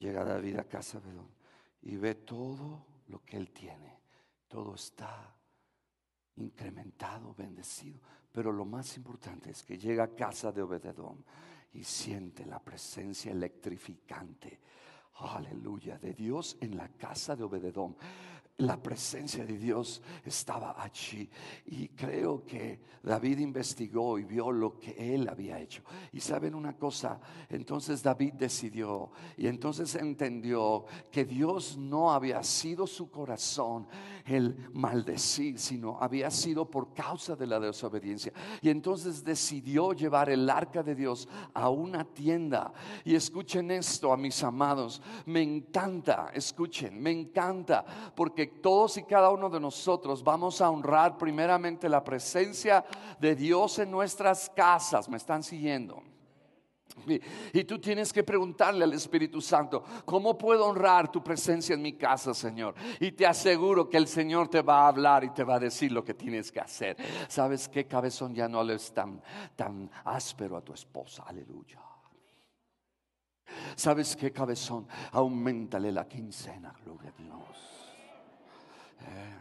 [0.00, 1.30] llega David a casa de Obededón
[1.82, 4.00] y ve todo lo que él tiene.
[4.48, 5.32] Todo está
[6.34, 8.00] incrementado, bendecido.
[8.32, 11.24] Pero lo más importante es que llega a casa de Obededón
[11.72, 14.60] y siente la presencia electrificante
[15.18, 17.96] aleluya, de Dios en la casa de Obededón
[18.58, 21.28] la presencia de Dios estaba allí.
[21.66, 25.82] Y creo que David investigó y vio lo que él había hecho.
[26.12, 32.86] Y saben una cosa, entonces David decidió y entonces entendió que Dios no había sido
[32.86, 33.88] su corazón
[34.24, 38.32] el maldecir, sino había sido por causa de la desobediencia.
[38.62, 42.72] Y entonces decidió llevar el arca de Dios a una tienda.
[43.04, 49.30] Y escuchen esto, a mis amados, me encanta, escuchen, me encanta, porque todos y cada
[49.30, 52.84] uno de nosotros vamos a honrar primeramente la presencia
[53.20, 55.08] de Dios en nuestras casas.
[55.08, 56.02] ¿Me están siguiendo?
[57.52, 61.94] Y, tú tienes que preguntarle al Espíritu Santo, ¿cómo puedo honrar tu presencia en mi
[61.94, 62.74] casa, Señor?
[63.00, 65.90] Y te aseguro que el Señor te va a hablar y te va a decir
[65.90, 66.96] lo que tienes que hacer.
[67.28, 69.20] ¿Sabes qué cabezón ya no le es tan,
[69.56, 71.24] tan áspero a tu esposa?
[71.26, 71.80] Aleluya.
[73.76, 74.86] ¿Sabes qué cabezón?
[75.12, 77.73] Aumentale la quincena, gloria a Dios.
[79.04, 79.34] Eh,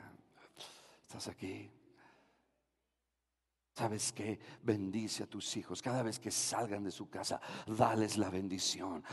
[1.07, 1.69] ¿Estás aquí?
[3.75, 5.81] ¿Sabes que Bendice a tus hijos.
[5.81, 9.03] Cada vez que salgan de su casa, dales la bendición.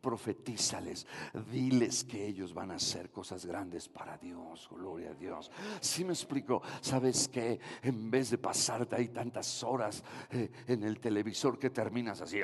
[0.00, 1.06] Profetízales.
[1.50, 4.68] Diles que ellos van a hacer cosas grandes para Dios.
[4.70, 5.50] Gloria a Dios.
[5.80, 11.00] Si me explico, ¿sabes que En vez de pasarte ahí tantas horas eh, en el
[11.00, 12.40] televisor que terminas así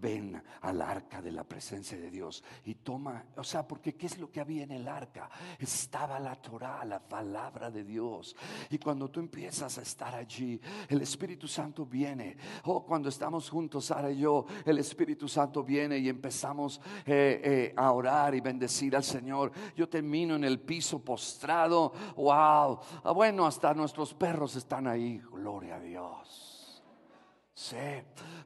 [0.00, 4.18] ven al arca de la presencia de Dios y toma, o sea, porque ¿qué es
[4.18, 5.28] lo que había en el arca?
[5.58, 8.34] Estaba la Torah, la palabra de Dios.
[8.70, 12.36] Y cuando tú empiezas a estar allí, el Espíritu Santo viene.
[12.64, 17.40] O oh, cuando estamos juntos, Sara y yo, el Espíritu Santo viene y empezamos eh,
[17.44, 19.52] eh, a orar y bendecir al Señor.
[19.76, 21.92] Yo termino en el piso postrado.
[22.16, 22.80] Wow.
[23.04, 25.20] Ah, bueno, hasta nuestros perros están ahí.
[25.30, 26.61] Gloria a Dios.
[27.54, 27.76] Sí,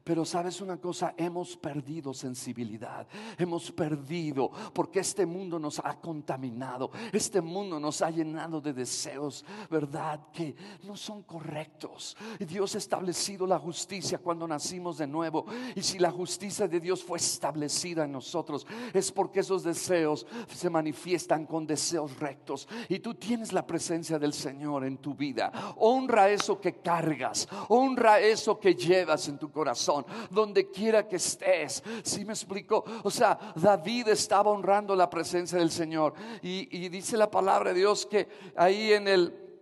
[0.03, 6.91] pero sabes una cosa, hemos perdido sensibilidad, hemos perdido porque este mundo nos ha contaminado,
[7.13, 10.19] este mundo nos ha llenado de deseos, ¿verdad?
[10.33, 12.17] Que no son correctos.
[12.37, 17.01] Dios ha establecido la justicia cuando nacimos de nuevo y si la justicia de Dios
[17.01, 23.13] fue establecida en nosotros es porque esos deseos se manifiestan con deseos rectos y tú
[23.13, 25.49] tienes la presencia del Señor en tu vida.
[25.77, 31.83] Honra eso que cargas, honra eso que llevas en tu corazón, donde quiera que estés.
[32.03, 32.83] Si me explico?
[33.03, 36.13] O sea, David estaba honrando la presencia del Señor.
[36.41, 39.61] Y, dice la palabra de Dios que ahí en el,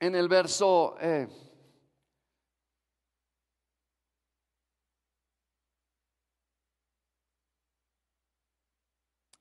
[0.00, 0.96] en el verso...
[1.00, 1.28] Eh,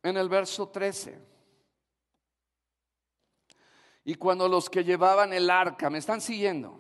[0.03, 1.17] en el verso 13.
[4.05, 6.77] Y cuando los que llevaban el arca, ¿me están siguiendo?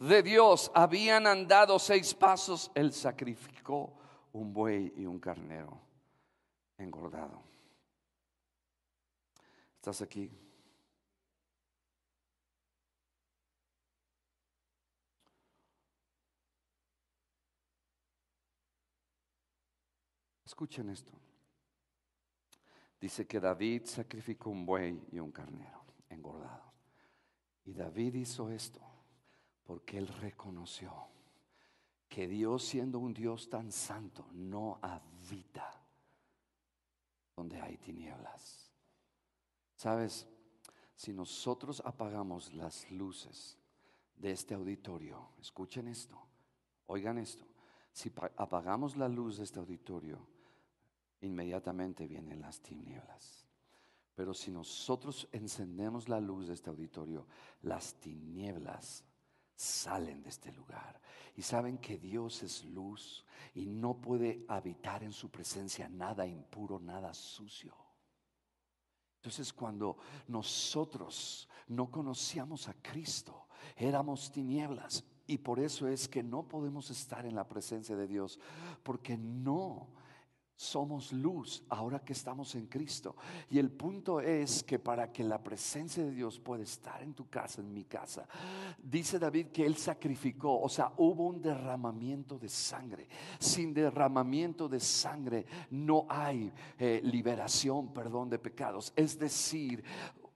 [0.00, 3.92] De Dios habían andado seis pasos, él sacrificó
[4.32, 5.78] un buey y un carnero
[6.78, 7.42] engordado.
[9.76, 10.30] ¿Estás aquí?
[20.46, 21.12] Escuchen esto.
[22.98, 26.72] Dice que David sacrificó un buey y un carnero engordado.
[27.64, 28.89] Y David hizo esto
[29.70, 30.92] porque él reconoció
[32.08, 35.80] que Dios siendo un Dios tan santo no habita
[37.36, 38.68] donde hay tinieblas.
[39.76, 40.26] Sabes,
[40.96, 43.60] si nosotros apagamos las luces
[44.16, 46.20] de este auditorio, escuchen esto,
[46.86, 47.46] oigan esto,
[47.92, 50.18] si apagamos la luz de este auditorio,
[51.20, 53.46] inmediatamente vienen las tinieblas.
[54.16, 57.28] Pero si nosotros encendemos la luz de este auditorio,
[57.62, 59.04] las tinieblas
[59.60, 60.98] salen de este lugar
[61.36, 66.80] y saben que Dios es luz y no puede habitar en su presencia nada impuro,
[66.80, 67.74] nada sucio.
[69.16, 76.48] Entonces cuando nosotros no conocíamos a Cristo, éramos tinieblas y por eso es que no
[76.48, 78.40] podemos estar en la presencia de Dios,
[78.82, 79.88] porque no
[80.60, 83.16] somos luz ahora que estamos en Cristo.
[83.48, 87.30] Y el punto es que para que la presencia de Dios pueda estar en tu
[87.30, 88.28] casa, en mi casa,
[88.76, 93.08] dice David que Él sacrificó, o sea, hubo un derramamiento de sangre.
[93.38, 98.92] Sin derramamiento de sangre no hay eh, liberación, perdón de pecados.
[98.94, 99.82] Es decir,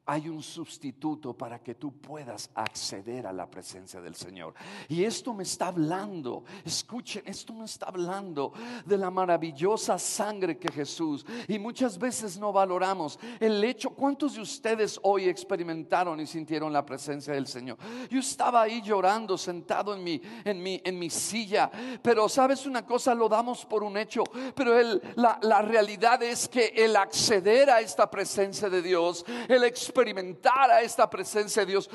[0.07, 4.55] hay un sustituto para que tú puedas acceder a la presencia del Señor.
[4.89, 8.53] Y esto me está hablando, escuchen, esto me está hablando
[8.85, 11.25] de la maravillosa sangre que Jesús.
[11.49, 16.85] Y muchas veces no valoramos el hecho, ¿cuántos de ustedes hoy experimentaron y sintieron la
[16.85, 17.79] presencia del Señor?
[18.11, 21.71] Yo estaba ahí llorando, sentado en mi, en mi, en mi silla,
[22.03, 24.25] pero sabes una cosa, lo damos por un hecho,
[24.55, 24.75] pero
[25.17, 29.65] la, la realidad es que el acceder a esta presencia de Dios, el
[29.95, 31.89] experimentar a esta presencia de Dios,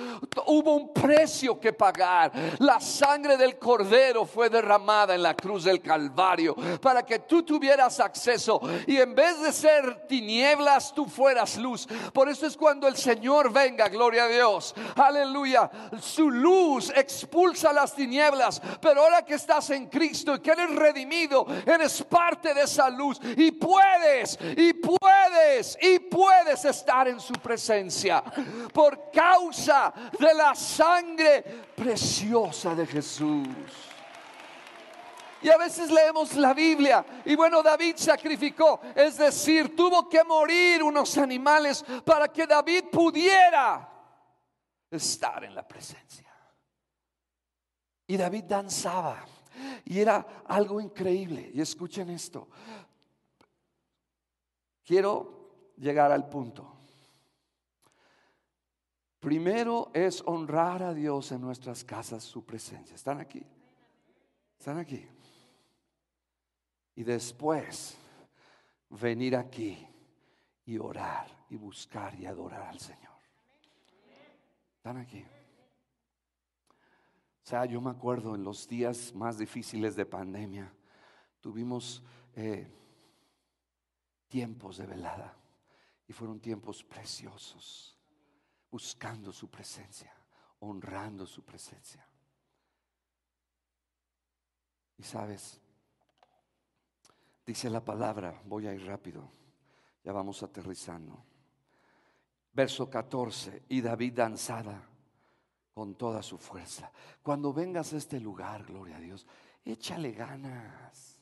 [0.45, 2.32] hubo un precio que pagar.
[2.60, 8.00] La sangre del cordero fue derramada en la cruz del Calvario para que tú tuvieras
[8.00, 11.88] acceso y en vez de ser tinieblas, tú fueras luz.
[12.14, 14.74] Por eso es cuando el Señor venga, gloria a Dios.
[14.95, 15.70] Aleluya.
[16.00, 21.45] Su luz expulsa las tinieblas, pero ahora que estás en Cristo y que eres redimido,
[21.66, 27.88] eres parte de esa luz y puedes, y puedes, y puedes estar en su presencia
[28.73, 31.41] por causa de la sangre
[31.75, 33.47] preciosa de Jesús.
[35.41, 40.83] Y a veces leemos la Biblia y bueno, David sacrificó, es decir, tuvo que morir
[40.83, 43.89] unos animales para que David pudiera
[44.91, 46.27] estar en la presencia.
[48.07, 49.25] Y David danzaba
[49.85, 51.51] y era algo increíble.
[51.53, 52.49] Y escuchen esto.
[54.83, 56.78] Quiero llegar al punto.
[59.20, 62.95] Primero es honrar a Dios en nuestras casas, su presencia.
[62.95, 63.43] ¿Están aquí?
[64.57, 65.05] ¿Están aquí?
[66.95, 67.97] Y después
[68.89, 69.86] venir aquí
[70.65, 73.20] y orar y buscar y adorar al Señor.
[74.78, 75.26] ¿Están aquí?
[77.43, 80.72] O sea, yo me acuerdo en los días más difíciles de pandemia,
[81.41, 82.03] tuvimos
[82.36, 82.72] eh,
[84.30, 85.36] tiempos de velada
[86.07, 87.99] y fueron tiempos preciosos
[88.70, 90.13] buscando su presencia,
[90.59, 92.05] honrando su presencia.
[94.97, 95.59] Y sabes,
[97.45, 99.32] dice la palabra, voy a ir rápido,
[100.03, 101.24] ya vamos aterrizando.
[102.51, 104.84] Verso 14, y David danzada
[105.74, 106.91] con toda su fuerza.
[107.24, 109.26] Cuando vengas a este lugar, gloria a Dios,
[109.63, 111.20] échale ganas.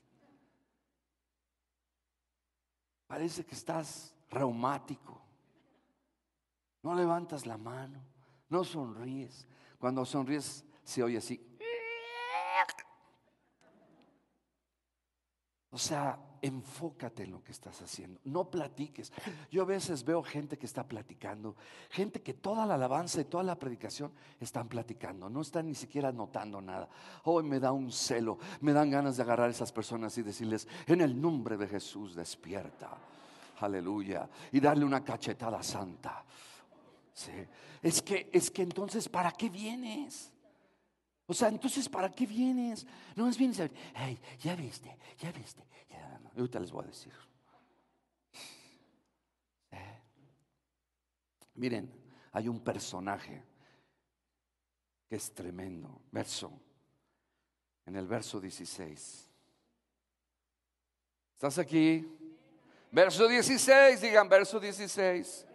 [3.06, 5.27] Parece que estás reumático.
[6.88, 8.00] No levantas la mano,
[8.48, 9.46] no sonríes.
[9.78, 11.46] Cuando sonríes se oye así.
[15.70, 18.22] O sea, enfócate en lo que estás haciendo.
[18.24, 19.12] No platiques.
[19.52, 21.58] Yo a veces veo gente que está platicando,
[21.90, 26.14] gente que toda la alabanza y toda la predicación están platicando, no están ni siquiera
[26.14, 26.88] notando nada.
[27.26, 30.66] Hoy me da un celo, me dan ganas de agarrar a esas personas y decirles,
[30.86, 32.98] en el nombre de Jesús despierta.
[33.60, 34.30] Aleluya.
[34.54, 36.24] Y darle una cachetada santa.
[37.82, 40.32] Es que, es que entonces, ¿para qué vienes?
[41.26, 42.86] O sea, entonces, ¿para qué vienes?
[43.16, 45.64] No es vienes a hey, ya viste, ya viste.
[46.36, 47.14] Ahorita les voy a decir.
[51.56, 51.92] Miren,
[52.34, 53.44] hay un personaje
[55.10, 56.02] que es tremendo.
[56.12, 56.52] Verso,
[57.86, 59.28] en el verso 16.
[61.34, 62.08] ¿Estás aquí?
[62.92, 65.47] Verso 16, digan, verso 16.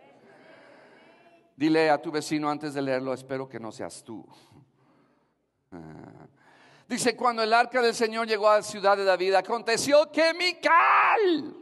[1.57, 4.25] Dile a tu vecino antes de leerlo, espero que no seas tú.
[5.75, 6.27] Ah.
[6.87, 11.57] Dice, cuando el arca del Señor llegó a la ciudad de David, aconteció que Mical,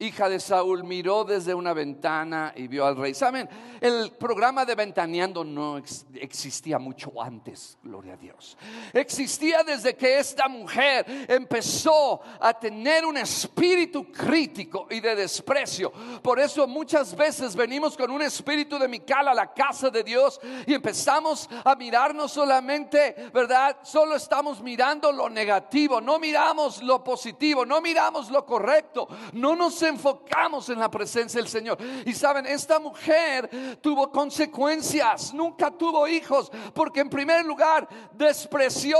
[0.00, 3.12] hija de Saúl, miró desde una ventana y vio al rey.
[3.12, 3.48] Saben,
[3.80, 5.76] el programa de Ventaneando no
[6.14, 8.56] existía mucho antes, gloria a Dios.
[8.94, 15.92] Existía desde que esta mujer empezó a tener un espíritu crítico y de desprecio.
[16.22, 20.40] Por eso muchas veces venimos con un espíritu de Mical a la casa de Dios
[20.66, 23.76] y empezamos a mirarnos solamente, ¿verdad?
[23.82, 29.89] Solo estamos mirando lo negativo, no miramos lo positivo, no miramos lo correcto, no nos
[29.90, 31.78] enfocamos en la presencia del Señor.
[32.06, 38.96] Y saben, esta mujer tuvo consecuencias, nunca tuvo hijos, porque en primer lugar despreció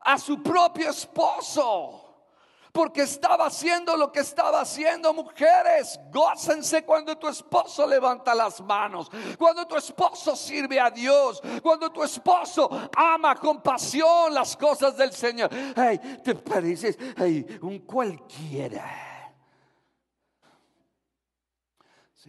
[0.00, 2.06] a su propio esposo.
[2.72, 5.12] Porque estaba haciendo lo que estaba haciendo.
[5.12, 9.10] Mujeres, gócense cuando tu esposo levanta las manos.
[9.36, 11.42] Cuando tu esposo sirve a Dios.
[11.62, 15.50] Cuando tu esposo ama con pasión las cosas del Señor.
[15.74, 19.09] Ay, te pareces ay, un cualquiera.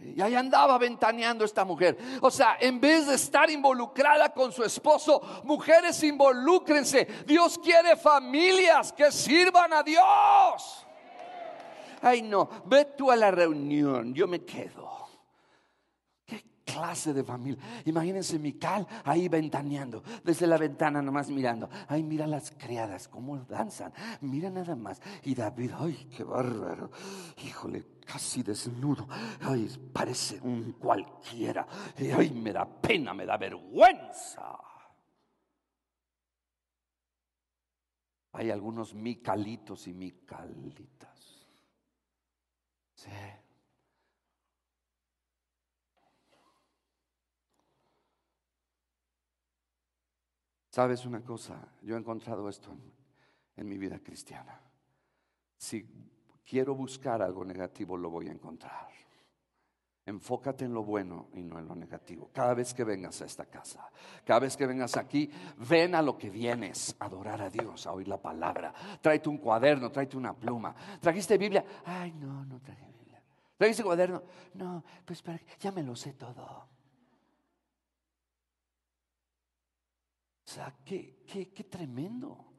[0.04, 1.96] Y ahí andaba ventaneando esta mujer.
[2.20, 7.06] O sea, en vez de estar involucrada con su esposo, mujeres involúcrense.
[7.26, 10.86] Dios quiere familias que sirvan a Dios.
[12.00, 14.91] Ay, no, ve tú a la reunión, yo me quedo.
[16.72, 17.62] Clase de familia.
[17.84, 21.68] Imagínense Mical ahí ventaneando, desde la ventana nomás mirando.
[21.88, 23.92] Ay, mira las criadas, cómo danzan.
[24.22, 25.00] Mira nada más.
[25.24, 26.90] Y David, ay, qué bárbaro.
[27.44, 29.06] Híjole, casi desnudo.
[29.40, 31.66] Ay, parece un cualquiera.
[32.16, 34.58] Ay, me da pena, me da vergüenza.
[38.32, 41.46] Hay algunos micalitos y micalitas.
[42.94, 43.10] Sí.
[50.72, 51.68] ¿Sabes una cosa?
[51.82, 52.74] Yo he encontrado esto
[53.56, 54.58] en, mi vida cristiana.
[55.54, 55.86] Si
[56.48, 58.88] quiero buscar algo negativo, lo voy a encontrar.
[60.06, 62.30] Enfócate en lo bueno y no en lo negativo.
[62.32, 63.86] Cada vez que vengas a esta casa,
[64.24, 65.30] cada vez que vengas aquí,
[65.68, 68.72] ven a lo que vienes, adorar a Dios, a oír la palabra.
[69.02, 70.74] Tráete un cuaderno, tráete una pluma.
[70.98, 71.62] ¿Trajiste Biblia?
[71.84, 73.22] Ay, no, no traje Biblia.
[73.58, 74.22] ¿Trajiste cuaderno?
[74.54, 75.22] No, pues
[75.60, 76.71] ya me lo sé todo.
[80.52, 82.51] Sea, qué, qué, qué tremendo.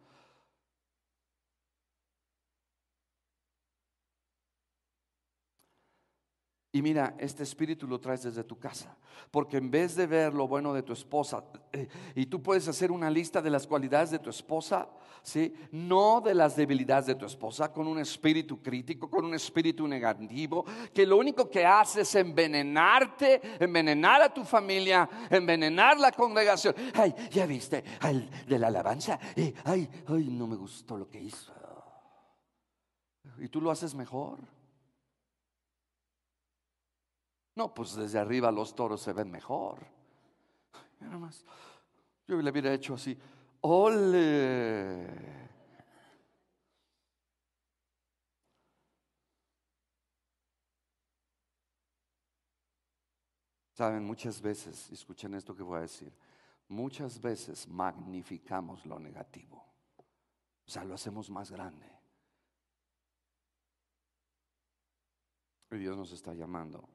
[6.75, 8.97] Y mira, este espíritu lo traes desde tu casa.
[9.29, 12.91] Porque en vez de ver lo bueno de tu esposa, eh, y tú puedes hacer
[12.91, 14.89] una lista de las cualidades de tu esposa,
[15.21, 15.53] ¿sí?
[15.71, 20.65] no de las debilidades de tu esposa, con un espíritu crítico, con un espíritu negativo,
[20.91, 26.73] que lo único que hace es envenenarte, envenenar a tu familia, envenenar la congregación.
[26.95, 31.21] Ay, ya viste, ay, de la alabanza, eh, ay, ay, no me gustó lo que
[31.21, 31.53] hizo.
[33.37, 34.62] Y tú lo haces mejor.
[37.55, 39.85] No, pues desde arriba los toros se ven mejor.
[40.99, 41.45] Mira más.
[42.27, 43.17] Yo le hubiera hecho así.
[43.61, 45.43] ¡Ole!
[53.73, 56.13] Saben, muchas veces, escuchen esto que voy a decir,
[56.69, 59.65] muchas veces magnificamos lo negativo.
[60.65, 61.91] O sea, lo hacemos más grande.
[65.71, 66.87] Y Dios nos está llamando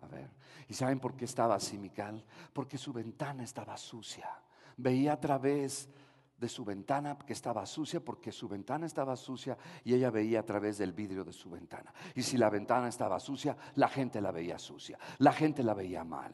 [0.00, 0.30] a ver,
[0.68, 2.24] ¿y saben por qué estaba así Mical?
[2.52, 4.28] Porque su ventana estaba sucia.
[4.76, 5.88] Veía a través
[6.36, 10.44] de su ventana que estaba sucia porque su ventana estaba sucia y ella veía a
[10.44, 11.92] través del vidrio de su ventana.
[12.14, 16.04] Y si la ventana estaba sucia, la gente la veía sucia, la gente la veía
[16.04, 16.32] mal.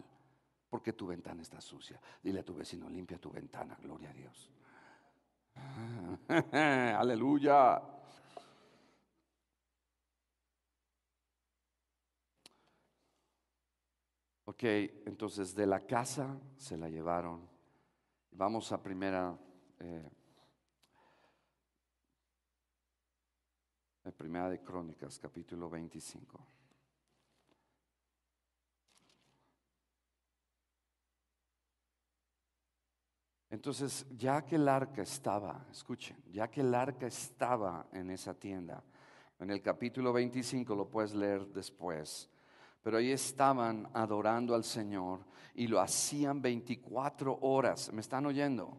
[0.69, 2.01] Porque tu ventana está sucia.
[2.23, 4.51] Dile a tu vecino, limpia tu ventana, gloria a Dios.
[6.53, 7.94] Aleluya.
[14.47, 14.63] Ok,
[15.07, 17.49] entonces de la casa se la llevaron.
[18.31, 19.39] Vamos a primera,
[19.79, 20.11] eh,
[24.15, 26.47] primera de Crónicas, capítulo 25.
[33.49, 38.85] Entonces, ya que el arca estaba, escuchen, ya que el arca estaba en esa tienda,
[39.39, 42.31] en el capítulo 25 lo puedes leer después
[42.85, 45.21] pero ahí estaban adorando al Señor
[45.55, 47.91] y lo hacían 24 horas.
[47.95, 48.67] ¿Me están oyendo?
[48.67, 48.79] O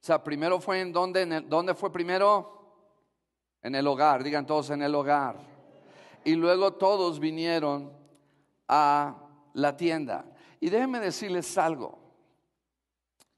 [0.00, 2.54] sea, primero fue en donde, ¿dónde fue primero?
[3.60, 5.36] En el hogar, digan todos en el hogar.
[6.24, 7.92] Y luego todos vinieron
[8.68, 10.24] a la tienda.
[10.58, 11.98] Y déjenme decirles algo.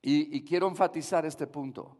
[0.01, 1.96] Y, y quiero enfatizar este punto.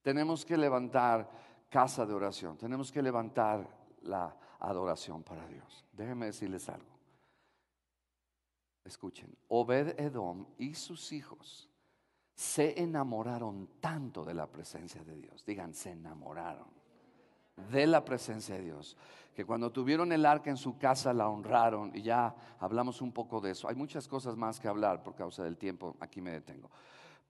[0.00, 1.28] Tenemos que levantar
[1.68, 2.56] casa de oración.
[2.56, 3.68] Tenemos que levantar
[4.02, 5.84] la adoración para Dios.
[5.90, 6.91] Déjenme decirles algo.
[8.84, 11.68] Escuchen, Obed Edom y sus hijos
[12.34, 15.44] se enamoraron tanto de la presencia de Dios.
[15.44, 16.66] Digan, se enamoraron
[17.70, 18.96] de la presencia de Dios.
[19.34, 23.40] Que cuando tuvieron el arca en su casa la honraron y ya hablamos un poco
[23.40, 23.68] de eso.
[23.68, 26.70] Hay muchas cosas más que hablar por causa del tiempo, aquí me detengo.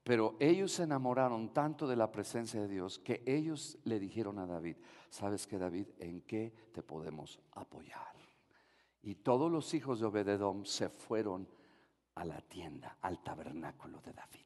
[0.03, 4.46] Pero ellos se enamoraron tanto de la presencia de Dios que ellos le dijeron a
[4.46, 4.76] David,
[5.11, 5.86] ¿sabes qué David?
[5.98, 8.22] ¿En qué te podemos apoyar?
[9.03, 11.48] Y todos los hijos de Obededom se fueron
[12.14, 14.44] a la tienda, al tabernáculo de David.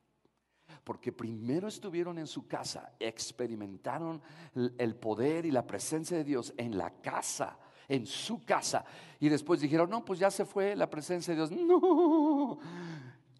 [0.82, 4.22] Porque primero estuvieron en su casa, experimentaron
[4.54, 8.84] el poder y la presencia de Dios en la casa, en su casa.
[9.20, 11.50] Y después dijeron, no, pues ya se fue la presencia de Dios.
[11.66, 12.58] No,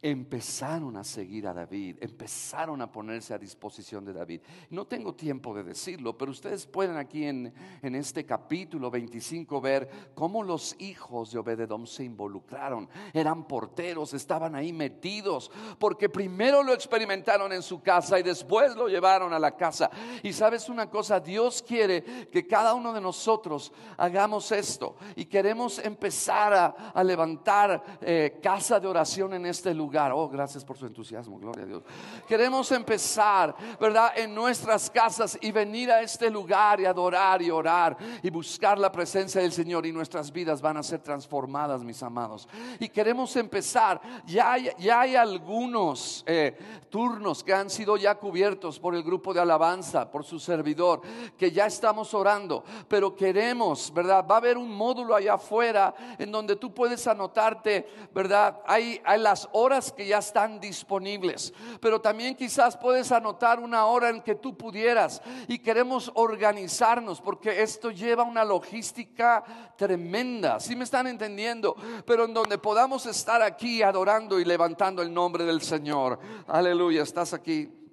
[0.02, 4.40] empezaron a seguir a David, empezaron a ponerse a disposición de David.
[4.70, 9.88] No tengo tiempo de decirlo, pero ustedes pueden aquí en, en este capítulo 25 ver
[10.14, 12.88] cómo los hijos de Obededom se involucraron.
[13.12, 18.88] Eran porteros, estaban ahí metidos, porque primero lo experimentaron en su casa y después lo
[18.88, 19.90] llevaron a la casa.
[20.22, 25.78] Y sabes una cosa, Dios quiere que cada uno de nosotros hagamos esto y queremos
[25.78, 26.52] empezar
[26.94, 31.64] a, levantar eh, casa de oración en este lugar Oh, gracias por su entusiasmo, gloria
[31.64, 31.82] a Dios.
[32.26, 34.12] Queremos empezar, ¿verdad?
[34.16, 38.90] En nuestras casas y venir a este lugar y adorar y orar y buscar la
[38.90, 42.48] presencia del Señor y nuestras vidas van a ser transformadas, mis amados.
[42.80, 46.56] Y queremos empezar, ya hay, ya hay algunos eh,
[46.88, 51.02] turnos que han sido ya cubiertos por el grupo de alabanza, por su servidor,
[51.36, 54.24] que ya estamos orando, pero queremos, ¿verdad?
[54.28, 58.60] Va a haber un módulo allá afuera en donde tú puedes anotarte, ¿verdad?
[58.66, 64.08] Hay, hay las horas que ya están disponibles, pero también quizás puedes anotar una hora
[64.08, 69.44] en que tú pudieras y queremos organizarnos porque esto lleva una logística
[69.76, 71.76] tremenda, si me están entendiendo?
[72.06, 76.18] Pero en donde podamos estar aquí adorando y levantando el nombre del Señor.
[76.46, 77.85] Aleluya, estás aquí.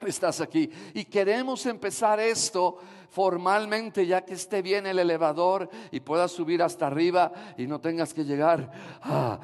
[0.00, 0.70] Estás aquí.
[0.92, 2.78] Y queremos empezar esto
[3.10, 8.12] formalmente, ya que esté bien el elevador y puedas subir hasta arriba y no tengas
[8.12, 8.70] que llegar
[9.02, 9.38] a,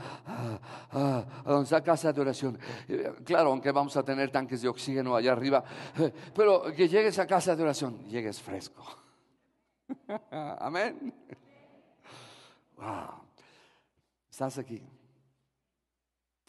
[0.91, 2.59] a, a, casa de oración.
[2.89, 5.63] Eh, claro, aunque vamos a tener tanques de oxígeno allá arriba,
[5.99, 8.85] eh, pero que llegues a casa de oración, llegues fresco.
[10.31, 11.15] Amén.
[12.77, 13.23] Wow.
[14.29, 14.83] Estás aquí.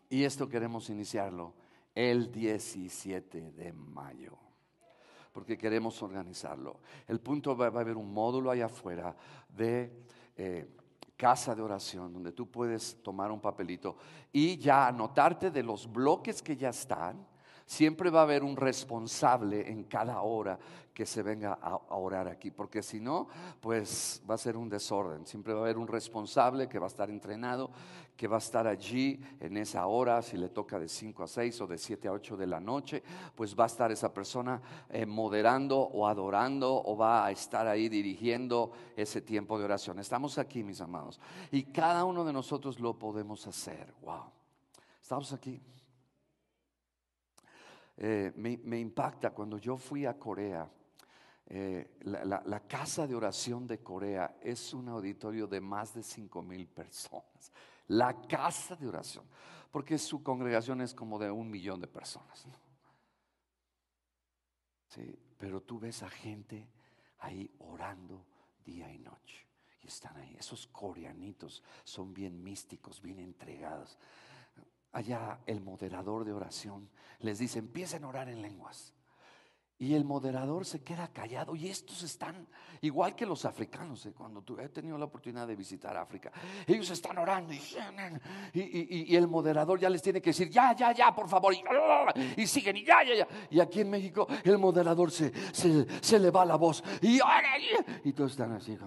[0.10, 1.61] Y esto queremos iniciarlo
[1.94, 4.38] el 17 de mayo
[5.32, 6.80] porque queremos organizarlo.
[7.08, 9.16] El punto va, a haber un módulo allá afuera
[9.48, 9.92] de
[10.36, 10.68] eh,
[11.16, 13.96] casa de oración donde tú puedes tomar un papelito
[14.32, 17.28] y ya anotarte de los bloques que ya están.
[17.66, 20.60] Siempre va a haber un responsable en cada hora
[20.94, 23.30] que se venga a, orar aquí, porque si no,
[23.62, 25.26] pues va a ser un desorden.
[25.26, 27.72] Siempre va a haber un responsable que va a estar entrenado,
[28.22, 31.62] que va a estar allí en esa hora, si le toca de 5 a 6
[31.62, 33.02] o de 7 a 8 de la noche,
[33.34, 34.62] pues va a estar esa persona
[34.92, 39.98] eh, moderando o adorando o va a estar ahí dirigiendo ese tiempo de oración.
[39.98, 41.20] Estamos aquí, mis amados,
[41.52, 43.92] y cada uno de nosotros lo podemos hacer.
[44.04, 44.26] Wow,
[45.02, 45.60] estamos aquí.
[47.98, 50.70] Eh, me, impacta cuando yo fui a Corea
[51.48, 56.68] eh, la, casa de oración de Corea es un auditorio de más de 5 mil
[56.68, 57.52] personas.
[57.92, 59.26] La casa de oración,
[59.70, 62.48] porque su congregación es como de un millón de personas.
[64.88, 66.70] Sí, pero tú ves a gente
[67.20, 68.26] ahí orando
[68.64, 69.46] día y noche.
[69.82, 70.38] Y están ahí.
[70.40, 73.98] Esos coreanitos son bien místicos, bien entregados.
[74.94, 76.90] Allá el moderador de oración
[77.20, 78.94] les dice, empiecen a orar en lenguas.
[79.82, 81.56] Y el moderador se queda callado.
[81.56, 82.48] Y estos están
[82.82, 84.06] igual que los africanos.
[84.06, 84.14] ¿eh?
[84.16, 86.32] Cuando he tenido la oportunidad de visitar África,
[86.68, 91.28] ellos están orando y, el moderador ya les tiene que decir, ya, ya, ya, por
[91.28, 91.52] favor.
[92.38, 93.28] Y, siguen y ya, ya, ya.
[93.50, 96.84] Y aquí en México el moderador se, se, le va la voz.
[97.02, 97.20] Y,
[98.04, 98.78] y todos están así.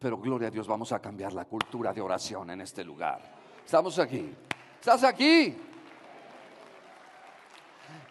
[0.00, 3.22] Pero gloria a Dios, vamos a cambiar la cultura de oración en este lugar.
[3.64, 4.34] Estamos aquí.
[4.80, 5.54] ¿Estás aquí?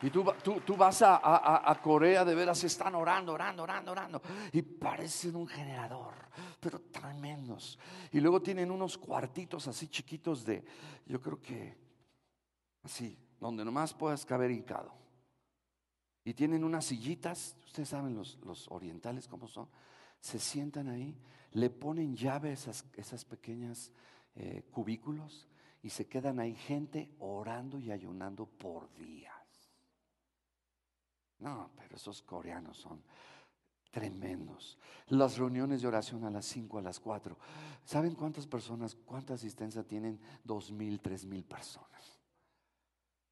[0.01, 0.25] Y tú,
[0.65, 4.21] tú, vas a, Corea, de veras están orando, orando, orando, orando.
[4.51, 6.13] Y parecen un generador,
[6.59, 7.77] pero tremendos.
[8.11, 10.63] Y luego tienen unos cuartitos así chiquitos de,
[11.05, 11.77] yo creo que,
[12.83, 14.91] así, donde nomás puedas caber hincado.
[16.23, 19.69] Y tienen unas sillitas, ustedes saben los, los orientales cómo son.
[20.19, 21.15] Se sientan ahí,
[21.53, 23.91] le ponen llave a esas, esas pequeñas
[24.35, 25.47] eh, cubículos
[25.83, 29.40] y se quedan ahí gente orando y ayunando por días.
[31.41, 33.03] No, pero esos coreanos son
[33.91, 34.77] tremendos.
[35.07, 37.35] Las reuniones de oración a las 5, a las 4.
[37.83, 40.19] ¿Saben cuántas personas, cuánta asistencia tienen?
[40.43, 42.19] Dos mil, tres mil personas.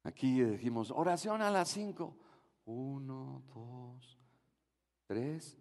[0.02, 2.16] Aquí dijimos, oración a las 5.
[2.66, 4.18] Uno, dos,
[5.06, 5.56] tres,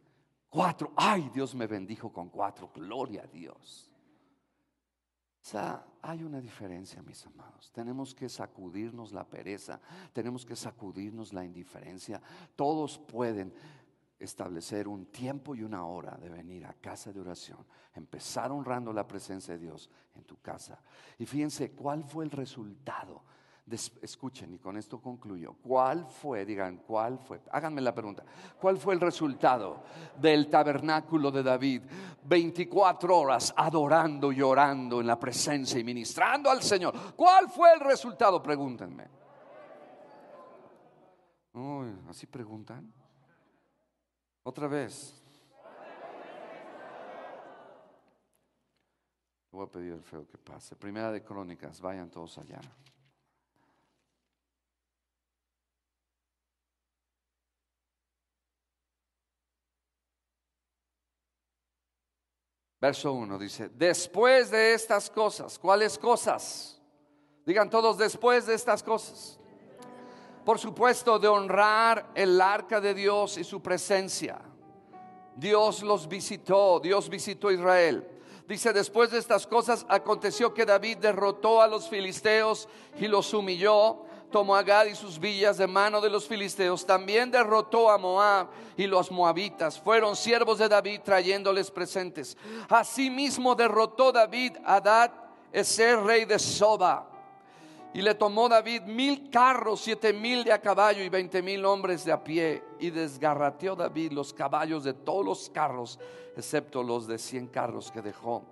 [0.49, 0.91] cuatro.
[0.95, 2.71] Ay, Dios me bendijo con cuatro.
[2.73, 3.88] Gloria a Dios.
[5.41, 7.71] Sea, hay una diferencia, mis amados.
[7.71, 9.79] Tenemos que sacudirnos la pereza,
[10.13, 12.21] tenemos que sacudirnos la indiferencia.
[12.55, 13.53] Todos pueden
[14.19, 17.65] establecer un tiempo y una hora de venir a casa de oración,
[17.95, 20.81] empezar honrando la presencia de Dios en tu casa.
[21.17, 23.23] Y fíjense cuál fue el resultado
[23.75, 25.55] escuchen, y con esto concluyo.
[25.61, 27.41] ¿Cuál fue, digan, cuál fue?
[27.51, 28.23] Háganme la pregunta.
[28.59, 29.83] ¿Cuál fue el resultado
[30.17, 31.81] del tabernáculo de David?
[32.23, 36.93] 24 horas adorando y en la presencia y ministrando al Señor.
[37.15, 38.41] ¿Cuál fue el resultado?
[38.41, 39.19] Pregúntenme.
[42.09, 42.91] ¿Así preguntan?
[44.43, 45.15] Otra vez.
[49.51, 50.75] Voy a pedir al feo que pase.
[50.75, 52.59] Primera de Crónicas, vayan todos allá.
[62.81, 66.79] Verso 1 dice, después de estas cosas, ¿cuáles cosas?
[67.45, 69.37] Digan todos, después de estas cosas.
[70.45, 74.39] Por supuesto, de honrar el arca de Dios y su presencia.
[75.35, 78.07] Dios los visitó, Dios visitó a Israel.
[78.47, 82.67] Dice, después de estas cosas aconteció que David derrotó a los filisteos
[82.97, 86.85] y los humilló tomó a Gad y sus villas de mano de los filisteos.
[86.85, 89.79] También derrotó a Moab y los moabitas.
[89.79, 92.37] Fueron siervos de David trayéndoles presentes.
[92.69, 95.11] Asimismo derrotó David a Adad,
[95.51, 97.07] ese rey de Soba.
[97.93, 102.05] Y le tomó David mil carros, siete mil de a caballo y veinte mil hombres
[102.05, 102.63] de a pie.
[102.79, 105.99] Y desgarrateó David los caballos de todos los carros,
[106.37, 108.43] excepto los de cien carros que dejó.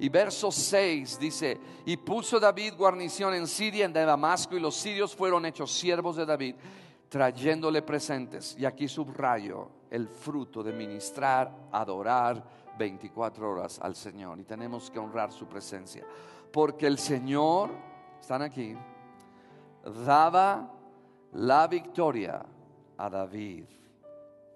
[0.00, 5.14] Y verso 6 dice, y puso David guarnición en Siria, en Damasco, y los sirios
[5.14, 6.54] fueron hechos siervos de David,
[7.08, 8.56] trayéndole presentes.
[8.58, 12.42] Y aquí subrayo el fruto de ministrar, adorar
[12.78, 14.38] 24 horas al Señor.
[14.38, 16.04] Y tenemos que honrar su presencia.
[16.52, 17.70] Porque el Señor,
[18.20, 18.76] están aquí,
[20.06, 20.72] daba
[21.32, 22.44] la victoria
[22.96, 23.64] a David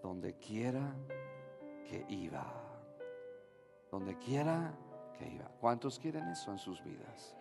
[0.03, 0.95] donde quiera
[1.88, 2.47] que iba.
[3.90, 4.72] Donde quiera
[5.60, 7.36] ¿Cuántos quieren eso en sus vidas?